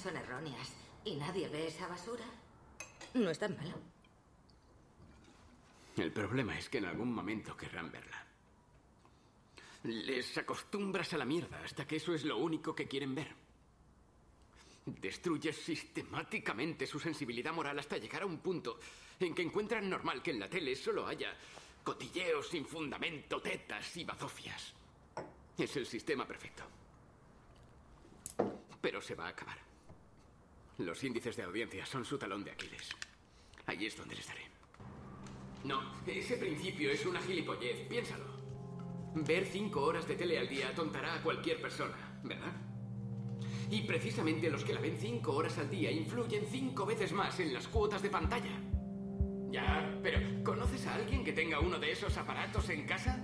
son 0.00 0.16
erróneas 0.16 0.72
y 1.04 1.16
nadie 1.16 1.48
ve 1.48 1.68
esa 1.68 1.86
basura, 1.86 2.24
no 3.14 3.30
es 3.30 3.38
tan 3.38 3.56
malo. 3.56 3.78
El 5.96 6.12
problema 6.12 6.58
es 6.58 6.68
que 6.68 6.78
en 6.78 6.86
algún 6.86 7.12
momento 7.12 7.56
querrán 7.56 7.90
verla. 7.90 8.24
Les 9.84 10.36
acostumbras 10.38 11.12
a 11.12 11.18
la 11.18 11.24
mierda 11.24 11.62
hasta 11.64 11.86
que 11.86 11.96
eso 11.96 12.14
es 12.14 12.24
lo 12.24 12.38
único 12.38 12.74
que 12.74 12.88
quieren 12.88 13.14
ver. 13.14 13.34
Destruyes 14.86 15.56
sistemáticamente 15.56 16.86
su 16.86 16.98
sensibilidad 16.98 17.52
moral 17.52 17.78
hasta 17.78 17.98
llegar 17.98 18.22
a 18.22 18.26
un 18.26 18.38
punto 18.38 18.78
en 19.18 19.34
que 19.34 19.42
encuentran 19.42 19.88
normal 19.88 20.22
que 20.22 20.30
en 20.30 20.40
la 20.40 20.48
tele 20.48 20.74
solo 20.74 21.06
haya 21.06 21.36
cotilleos 21.82 22.48
sin 22.48 22.64
fundamento, 22.64 23.40
tetas 23.40 23.96
y 23.96 24.04
bazofias. 24.04 24.72
Es 25.56 25.76
el 25.76 25.86
sistema 25.86 26.26
perfecto. 26.26 26.64
Pero 28.80 29.00
se 29.02 29.14
va 29.14 29.26
a 29.26 29.30
acabar. 29.30 29.69
Los 30.80 31.04
índices 31.04 31.36
de 31.36 31.42
audiencia 31.42 31.84
son 31.84 32.06
su 32.06 32.16
talón 32.16 32.42
de 32.42 32.52
Aquiles. 32.52 32.88
Allí 33.66 33.84
es 33.84 33.96
donde 33.98 34.14
les 34.14 34.26
daré. 34.26 34.40
No, 35.62 35.78
ese 36.06 36.38
principio 36.38 36.90
es 36.90 37.04
una 37.04 37.20
gilipollez, 37.20 37.86
piénsalo. 37.86 38.24
Ver 39.14 39.44
cinco 39.44 39.82
horas 39.82 40.08
de 40.08 40.16
tele 40.16 40.38
al 40.38 40.48
día 40.48 40.70
atontará 40.70 41.16
a 41.16 41.22
cualquier 41.22 41.60
persona, 41.60 42.20
¿verdad? 42.24 42.54
Y 43.70 43.82
precisamente 43.82 44.48
los 44.48 44.64
que 44.64 44.72
la 44.72 44.80
ven 44.80 44.96
cinco 44.98 45.34
horas 45.34 45.58
al 45.58 45.68
día 45.68 45.90
influyen 45.90 46.46
cinco 46.50 46.86
veces 46.86 47.12
más 47.12 47.38
en 47.40 47.52
las 47.52 47.68
cuotas 47.68 48.00
de 48.00 48.08
pantalla. 48.08 48.58
Ya, 49.50 49.98
pero 50.02 50.42
¿conoces 50.42 50.86
a 50.86 50.94
alguien 50.94 51.24
que 51.24 51.34
tenga 51.34 51.60
uno 51.60 51.78
de 51.78 51.92
esos 51.92 52.16
aparatos 52.16 52.70
en 52.70 52.86
casa? 52.86 53.22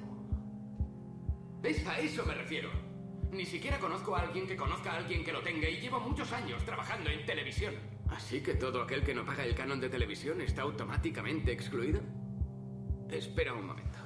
¿Ves? 1.62 1.86
A 1.86 1.98
eso 2.00 2.22
me 2.26 2.34
refiero. 2.34 2.85
Ni 3.32 3.44
siquiera 3.44 3.78
conozco 3.78 4.16
a 4.16 4.20
alguien 4.20 4.46
que 4.46 4.56
conozca 4.56 4.92
a 4.92 4.96
alguien 4.96 5.24
que 5.24 5.32
lo 5.32 5.42
tenga 5.42 5.68
y 5.68 5.80
llevo 5.80 6.00
muchos 6.00 6.32
años 6.32 6.64
trabajando 6.64 7.10
en 7.10 7.24
televisión. 7.26 7.74
¿Así 8.08 8.40
que 8.40 8.54
todo 8.54 8.82
aquel 8.82 9.02
que 9.02 9.14
no 9.14 9.24
paga 9.24 9.44
el 9.44 9.54
canon 9.54 9.80
de 9.80 9.88
televisión 9.88 10.40
está 10.40 10.62
automáticamente 10.62 11.52
excluido? 11.52 12.00
Espera 13.10 13.52
un 13.52 13.66
momento. 13.66 13.98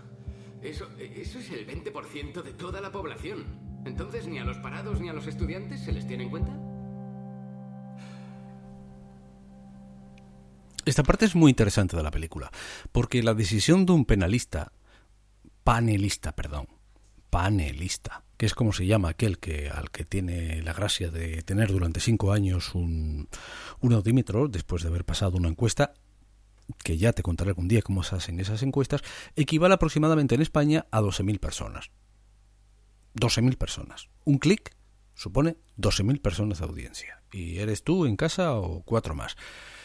Eso, 0.62 0.88
eso 0.98 1.38
es 1.38 1.50
el 1.50 1.66
20% 1.66 2.42
de 2.42 2.52
toda 2.52 2.80
la 2.80 2.90
población. 2.90 3.44
Entonces, 3.84 4.26
¿ni 4.26 4.38
a 4.38 4.44
los 4.44 4.58
parados 4.58 5.00
ni 5.00 5.08
a 5.08 5.12
los 5.12 5.26
estudiantes 5.26 5.80
se 5.80 5.92
les 5.92 6.06
tiene 6.06 6.24
en 6.24 6.30
cuenta? 6.30 6.52
Esta 10.84 11.02
parte 11.02 11.26
es 11.26 11.34
muy 11.34 11.50
interesante 11.50 11.96
de 11.96 12.02
la 12.02 12.10
película, 12.10 12.50
porque 12.90 13.22
la 13.22 13.34
decisión 13.34 13.86
de 13.86 13.92
un 13.92 14.04
penalista, 14.04 14.72
panelista, 15.62 16.32
perdón, 16.32 16.66
panelista, 17.30 18.24
que 18.40 18.46
es 18.46 18.54
como 18.54 18.72
se 18.72 18.86
llama 18.86 19.10
aquel 19.10 19.38
que 19.38 19.68
al 19.68 19.90
que 19.90 20.06
tiene 20.06 20.62
la 20.62 20.72
gracia 20.72 21.10
de 21.10 21.42
tener 21.42 21.70
durante 21.70 22.00
cinco 22.00 22.32
años 22.32 22.74
un, 22.74 23.28
un 23.80 23.92
audímetro 23.92 24.48
después 24.48 24.82
de 24.82 24.88
haber 24.88 25.04
pasado 25.04 25.36
una 25.36 25.50
encuesta, 25.50 25.92
que 26.82 26.96
ya 26.96 27.12
te 27.12 27.22
contaré 27.22 27.50
algún 27.50 27.68
día 27.68 27.82
cómo 27.82 28.02
se 28.02 28.16
hacen 28.16 28.40
esas 28.40 28.62
encuestas, 28.62 29.02
equivale 29.36 29.74
aproximadamente 29.74 30.36
en 30.36 30.40
España 30.40 30.86
a 30.90 31.02
12.000 31.02 31.38
personas. 31.38 31.90
12.000 33.14 33.58
personas. 33.58 34.08
Un 34.24 34.38
clic 34.38 34.74
supone 35.12 35.58
12.000 35.76 36.22
personas 36.22 36.60
de 36.60 36.64
audiencia. 36.64 37.22
Y 37.32 37.58
eres 37.58 37.84
tú 37.84 38.06
en 38.06 38.16
casa 38.16 38.54
o 38.54 38.80
cuatro 38.84 39.14
más. 39.14 39.36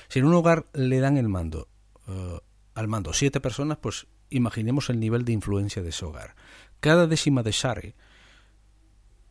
Si 0.08 0.20
en 0.20 0.28
un 0.28 0.34
hogar 0.34 0.68
le 0.72 1.02
dan 1.02 1.18
el 1.18 1.28
mando 1.28 1.68
uh, 2.08 2.38
al 2.74 2.88
mando 2.88 3.12
siete 3.12 3.42
personas, 3.42 3.80
pues 3.80 4.08
imaginemos 4.30 4.90
el 4.90 5.02
nivel 5.02 5.26
de 5.26 5.34
influencia 5.34 5.82
de 5.82 5.90
ese 5.90 6.06
hogar. 6.06 6.38
Cada 6.80 7.06
décima 7.06 7.44
de 7.44 7.52
Share 7.52 7.96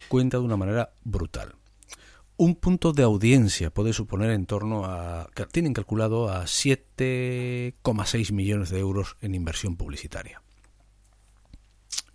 cuenta 0.09 0.39
de 0.39 0.45
una 0.45 0.57
manera 0.57 0.93
brutal. 1.03 1.55
Un 2.37 2.57
punto 2.57 2.93
de 2.93 3.05
audiencia 3.05 3.71
puede 3.71 3.93
suponer 3.93 4.31
en 4.31 4.47
torno 4.47 4.85
a... 4.87 5.31
tienen 5.53 5.73
calculado 5.73 6.29
a 6.29 6.45
7,6 6.45 8.33
millones 8.33 8.71
de 8.71 8.81
euros 8.81 9.17
en 9.21 9.35
inversión 9.37 9.77
publicitaria. 9.77 10.43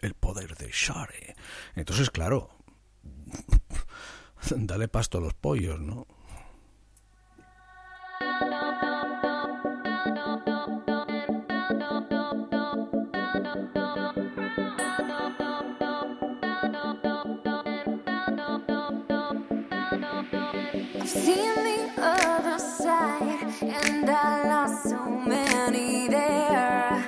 El 0.01 0.15
poder 0.15 0.55
de 0.55 0.69
Share. 0.71 1.35
Entonces, 1.75 2.09
claro, 2.09 2.49
dale 4.55 4.89
pasto 4.89 5.19
a 5.19 5.21
los 5.21 5.33
pollos, 5.33 5.79
¿no? 5.79 6.05
There. 25.71 27.05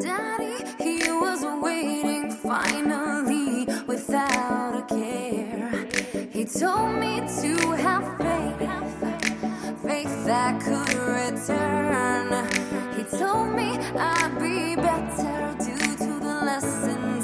Daddy, 0.00 0.64
he 0.82 1.10
was 1.10 1.44
waiting 1.62 2.30
finally 2.30 3.66
without 3.86 4.74
a 4.78 4.94
care. 4.94 5.86
He 6.32 6.44
told 6.44 6.96
me 6.98 7.20
to 7.20 7.70
have 7.76 8.06
faith, 8.18 9.82
faith 9.82 10.24
that 10.26 10.60
could 10.60 10.94
return. 10.94 12.48
He 12.96 13.04
told 13.16 13.54
me 13.54 13.78
I'd 13.96 14.38
be 14.40 14.74
better 14.76 15.54
due 15.58 15.96
to 15.96 16.20
the 16.20 16.40
lessons 16.44 17.23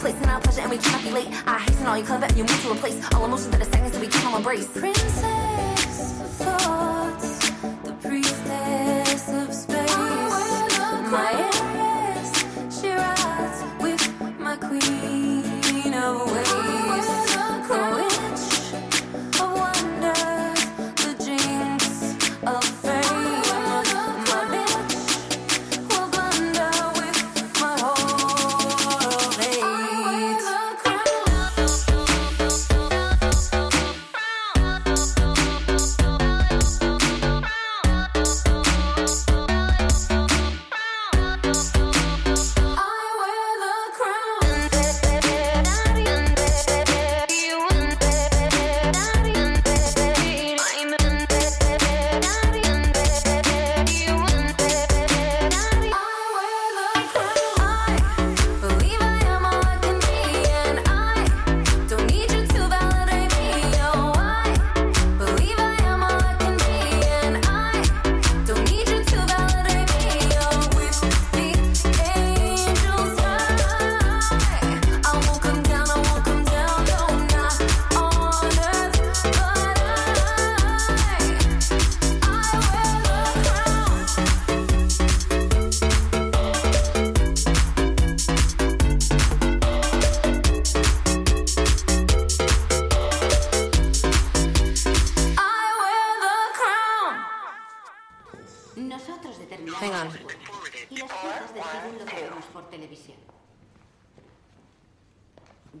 face. 0.00 0.12
Complacent 0.12 0.32
our 0.32 0.40
pleasure, 0.40 0.60
and 0.62 0.70
we 0.70 0.78
cannot 0.78 1.02
be 1.02 1.10
late. 1.10 1.28
I 1.46 1.58
hasten 1.58 1.86
all 1.86 1.96
you 1.96 2.04
clever, 2.04 2.24
and 2.24 2.36
you 2.36 2.44
move 2.44 2.62
to 2.62 2.72
replace 2.72 3.14
all 3.14 3.24
emotions 3.24 3.50
that 3.50 3.60
are 3.60 3.64
stagnant, 3.64 3.94
so 3.94 4.00
we 4.00 4.08
cannot 4.08 4.36
embrace. 4.38 4.66
Princess 4.68 6.20
of 6.20 6.99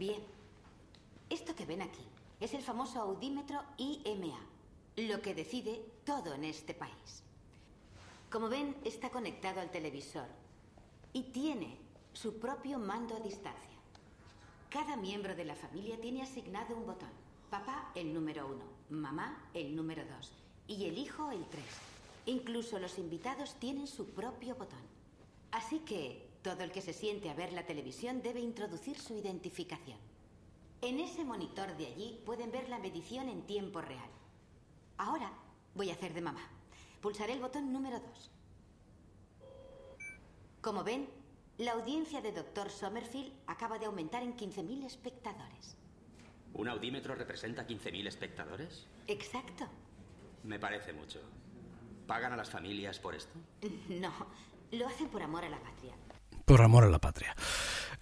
Bien, 0.00 0.22
esto 1.28 1.54
que 1.54 1.66
ven 1.66 1.82
aquí 1.82 2.06
es 2.40 2.54
el 2.54 2.62
famoso 2.62 2.98
audímetro 3.00 3.62
IMA, 3.76 4.40
lo 4.96 5.20
que 5.20 5.34
decide 5.34 5.84
todo 6.06 6.32
en 6.32 6.44
este 6.44 6.72
país. 6.72 7.22
Como 8.30 8.48
ven, 8.48 8.74
está 8.82 9.10
conectado 9.10 9.60
al 9.60 9.70
televisor 9.70 10.24
y 11.12 11.24
tiene 11.24 11.76
su 12.14 12.38
propio 12.38 12.78
mando 12.78 13.14
a 13.14 13.20
distancia. 13.20 13.76
Cada 14.70 14.96
miembro 14.96 15.36
de 15.36 15.44
la 15.44 15.54
familia 15.54 16.00
tiene 16.00 16.22
asignado 16.22 16.74
un 16.74 16.86
botón. 16.86 17.10
Papá 17.50 17.92
el 17.94 18.14
número 18.14 18.46
uno, 18.46 18.64
mamá 18.88 19.50
el 19.52 19.76
número 19.76 20.02
dos 20.16 20.32
y 20.66 20.86
el 20.86 20.96
hijo 20.96 21.30
el 21.30 21.44
tres. 21.44 21.76
Incluso 22.24 22.78
los 22.78 22.96
invitados 22.96 23.54
tienen 23.56 23.86
su 23.86 24.06
propio 24.06 24.54
botón. 24.54 24.80
Así 25.50 25.80
que 25.80 26.29
todo 26.42 26.62
el 26.62 26.72
que 26.72 26.80
se 26.80 26.92
siente 26.92 27.30
a 27.30 27.34
ver 27.34 27.52
la 27.52 27.66
televisión 27.66 28.22
debe 28.22 28.40
introducir 28.40 28.98
su 28.98 29.14
identificación. 29.14 29.98
En 30.82 30.98
ese 30.98 31.24
monitor 31.24 31.76
de 31.76 31.86
allí 31.86 32.20
pueden 32.24 32.50
ver 32.50 32.68
la 32.68 32.78
medición 32.78 33.28
en 33.28 33.42
tiempo 33.42 33.80
real. 33.82 34.08
Ahora 34.96 35.30
voy 35.74 35.90
a 35.90 35.94
hacer 35.94 36.14
de 36.14 36.22
mamá. 36.22 36.48
Pulsaré 37.02 37.34
el 37.34 37.40
botón 37.40 37.72
número 37.72 38.00
2. 38.00 38.30
Como 40.62 40.84
ven, 40.84 41.08
la 41.58 41.72
audiencia 41.72 42.22
de 42.22 42.32
Dr. 42.32 42.70
Sommerfield 42.70 43.32
acaba 43.46 43.78
de 43.78 43.86
aumentar 43.86 44.22
en 44.22 44.36
15.000 44.36 44.84
espectadores. 44.84 45.76
¿Un 46.54 46.68
audímetro 46.68 47.14
representa 47.14 47.66
15.000 47.66 48.06
espectadores? 48.06 48.86
Exacto. 49.06 49.66
Me 50.44 50.58
parece 50.58 50.92
mucho. 50.92 51.20
¿Pagan 52.06 52.32
a 52.32 52.36
las 52.36 52.50
familias 52.50 52.98
por 52.98 53.14
esto? 53.14 53.38
No, 53.88 54.12
lo 54.72 54.86
hacen 54.86 55.08
por 55.08 55.22
amor 55.22 55.44
a 55.44 55.50
la 55.50 55.60
patria. 55.60 55.94
Por 56.44 56.62
amor 56.62 56.84
a 56.84 56.90
la 56.90 57.00
patria. 57.00 57.34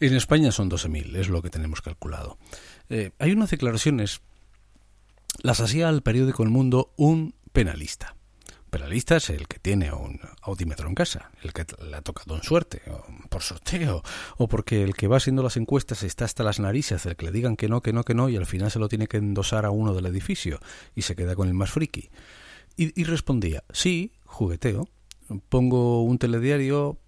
En 0.01 0.15
España 0.15 0.53
son 0.53 0.71
12.000, 0.71 1.17
es 1.17 1.29
lo 1.29 1.43
que 1.43 1.51
tenemos 1.51 1.83
calculado. 1.83 2.39
Eh, 2.89 3.11
hay 3.19 3.33
unas 3.33 3.51
declaraciones, 3.51 4.21
las 5.43 5.61
hacía 5.61 5.89
al 5.89 6.03
periódico 6.03 6.43
El 6.43 6.51
Mundo 6.51 6.93
un 6.97 7.35
penalista. 7.53 8.15
Penalista 8.71 9.17
es 9.17 9.31
el 9.31 9.49
que 9.49 9.59
tiene 9.59 9.93
un 9.93 10.21
audímetro 10.43 10.89
en 10.89 10.95
casa, 10.95 11.31
el 11.43 11.53
que 11.53 11.65
le 11.83 11.97
ha 11.97 12.03
tocado 12.03 12.37
en 12.37 12.43
suerte, 12.43 12.83
o 12.91 13.05
por 13.29 13.43
sorteo, 13.43 14.03
o 14.37 14.47
porque 14.47 14.83
el 14.83 14.95
que 14.95 15.09
va 15.09 15.17
haciendo 15.17 15.43
las 15.43 15.57
encuestas 15.57 16.03
está 16.03 16.27
hasta 16.27 16.45
las 16.45 16.61
narices 16.61 17.03
del 17.05 17.17
que 17.17 17.27
le 17.27 17.33
digan 17.33 17.57
que 17.57 17.69
no, 17.69 17.81
que 17.81 17.93
no, 17.93 18.05
que 18.05 18.15
no, 18.15 18.29
y 18.29 18.37
al 18.37 18.47
final 18.47 18.71
se 18.71 18.79
lo 18.79 18.89
tiene 18.89 19.07
que 19.09 19.17
endosar 19.17 19.65
a 19.65 19.71
uno 19.71 19.95
del 19.95 20.07
edificio 20.07 20.61
y 20.95 21.03
se 21.03 21.17
queda 21.17 21.35
con 21.35 21.49
el 21.49 21.55
más 21.55 21.71
friki. 21.71 22.11
Y, 22.77 23.01
y 23.01 23.05
respondía, 23.05 23.65
sí, 23.73 24.13
jugueteo, 24.27 24.87
pongo 25.49 26.03
un 26.03 26.19
telediario, 26.19 26.99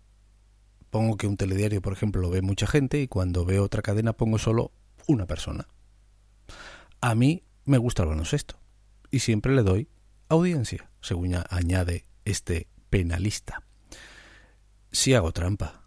pongo 0.91 1.17
que 1.17 1.27
un 1.27 1.37
telediario, 1.37 1.81
por 1.81 1.93
ejemplo, 1.93 2.21
lo 2.21 2.31
ve 2.31 2.43
mucha 2.43 2.67
gente 2.67 3.01
y 3.01 3.09
cuando 3.09 3.45
veo 3.45 3.65
otra 3.65 3.83
cadena 3.83 4.13
pongo 4.13 4.39
solo 4.39 4.73
una 5.07 5.27
persona. 5.27 5.69
A 7.01 7.15
mí 7.15 7.45
me 7.65 7.79
gusta 7.79 8.03
el 8.03 8.11
baloncesto 8.11 8.61
y 9.11 9.21
siempre 9.21 9.55
le 9.55 9.63
doy 9.63 9.89
audiencia, 10.29 10.91
según 11.01 11.37
añade 11.49 12.07
este 12.25 12.69
penalista. 12.91 13.63
Si 14.93 15.15
hago 15.15 15.33
trampa, 15.33 15.85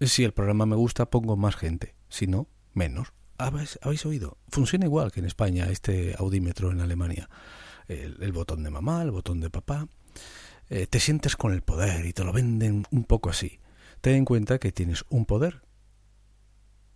si 0.00 0.24
el 0.24 0.32
programa 0.32 0.66
me 0.66 0.76
gusta 0.76 1.10
pongo 1.10 1.36
más 1.36 1.56
gente, 1.56 1.94
si 2.08 2.26
no, 2.26 2.48
menos. 2.72 3.12
¿Habéis, 3.36 4.04
oído? 4.04 4.38
Funciona 4.48 4.86
igual 4.86 5.12
que 5.12 5.20
en 5.20 5.26
España 5.26 5.68
este 5.70 6.16
audímetro 6.18 6.72
en 6.72 6.80
Alemania. 6.80 7.28
El, 7.86 8.16
el 8.20 8.32
botón 8.32 8.64
de 8.64 8.70
mamá, 8.70 9.02
el 9.02 9.12
botón 9.12 9.40
de 9.40 9.48
papá. 9.48 9.88
Eh, 10.70 10.86
te 10.86 10.98
sientes 10.98 11.36
con 11.36 11.52
el 11.52 11.62
poder 11.62 12.04
y 12.04 12.12
te 12.12 12.24
lo 12.24 12.32
venden 12.32 12.84
un 12.90 13.04
poco 13.04 13.30
así. 13.30 13.60
Ten 14.00 14.14
en 14.14 14.24
cuenta 14.24 14.58
que 14.58 14.72
tienes 14.72 15.04
un 15.08 15.24
poder. 15.24 15.62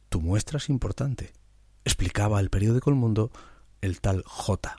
Tu 0.09 0.21
muestra 0.21 0.59
es 0.59 0.69
importante. 0.69 1.33
Explicaba 1.85 2.41
el 2.41 2.51
periódico 2.51 2.91
El 2.91 2.97
Mundo 2.97 3.33
el 3.81 4.01
tal 4.01 4.23
J. 4.25 4.77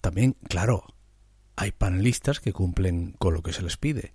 También, 0.00 0.36
claro, 0.48 0.84
hay 1.56 1.72
panelistas 1.72 2.40
que 2.40 2.52
cumplen 2.52 3.12
con 3.12 3.34
lo 3.34 3.42
que 3.42 3.52
se 3.52 3.62
les 3.62 3.76
pide. 3.76 4.12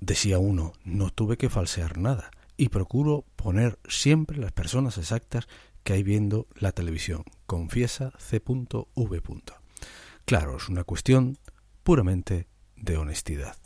Decía 0.00 0.38
uno, 0.38 0.72
no 0.82 1.10
tuve 1.10 1.36
que 1.36 1.50
falsear 1.50 1.98
nada 1.98 2.30
y 2.56 2.70
procuro 2.70 3.24
poner 3.36 3.78
siempre 3.88 4.38
las 4.38 4.52
personas 4.52 4.98
exactas 4.98 5.46
que 5.84 5.92
hay 5.92 6.02
viendo 6.02 6.46
la 6.54 6.72
televisión. 6.72 7.24
Confiesa 7.46 8.12
C.V. 8.18 9.22
Claro, 10.24 10.56
es 10.56 10.68
una 10.68 10.84
cuestión 10.84 11.38
puramente 11.82 12.48
de 12.76 12.96
honestidad. 12.96 13.56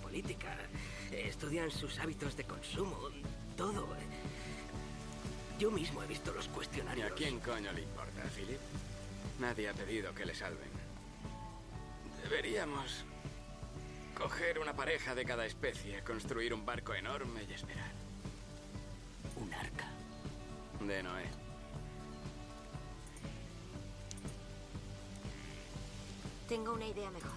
Política. 0.00 0.56
Estudian 1.12 1.70
sus 1.70 1.98
hábitos 1.98 2.36
de 2.36 2.44
consumo. 2.44 2.98
Todo. 3.56 3.86
Yo 5.58 5.70
mismo 5.70 6.02
he 6.02 6.06
visto 6.06 6.32
los 6.34 6.46
¿Y 6.46 6.50
cuestionarios. 6.50 7.10
a 7.10 7.14
quién 7.14 7.40
coño 7.40 7.72
le 7.72 7.82
importa, 7.82 8.22
Philip? 8.34 8.58
Nadie 9.40 9.68
ha 9.68 9.72
pedido 9.72 10.14
que 10.14 10.26
le 10.26 10.34
salven. 10.34 10.68
Deberíamos 12.22 13.04
coger 14.18 14.58
una 14.58 14.74
pareja 14.74 15.14
de 15.14 15.24
cada 15.24 15.46
especie, 15.46 16.02
construir 16.02 16.52
un 16.52 16.66
barco 16.66 16.92
enorme 16.94 17.44
y 17.48 17.52
esperar. 17.52 17.92
Un 19.36 19.54
arca. 19.54 19.88
De 20.80 21.02
Noé. 21.02 21.24
Tengo 26.48 26.74
una 26.74 26.86
idea 26.86 27.10
mejor. 27.10 27.35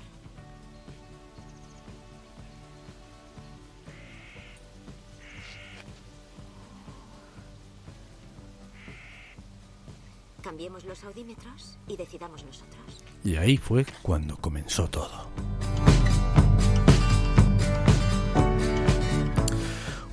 Cambiemos 10.42 10.86
los 10.86 11.04
audímetros 11.04 11.78
y 11.88 11.98
decidamos 11.98 12.44
nosotros. 12.46 13.04
Y 13.24 13.36
ahí 13.36 13.58
fue 13.58 13.86
cuando 14.02 14.38
comenzó 14.38 14.88
todo. 14.90 15.30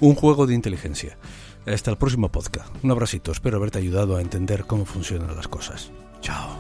Un 0.01 0.15
juego 0.15 0.47
de 0.47 0.55
inteligencia. 0.55 1.17
Hasta 1.67 1.91
el 1.91 1.97
próximo 1.97 2.31
podcast. 2.31 2.69
Un 2.85 2.91
abracito. 2.91 3.33
Espero 3.33 3.57
haberte 3.57 3.79
ayudado 3.79 4.17
a 4.17 4.21
entender 4.21 4.67
cómo 4.67 4.85
funcionan 4.85 5.35
las 5.35 5.49
cosas. 5.49 5.91
Chao. 6.21 6.59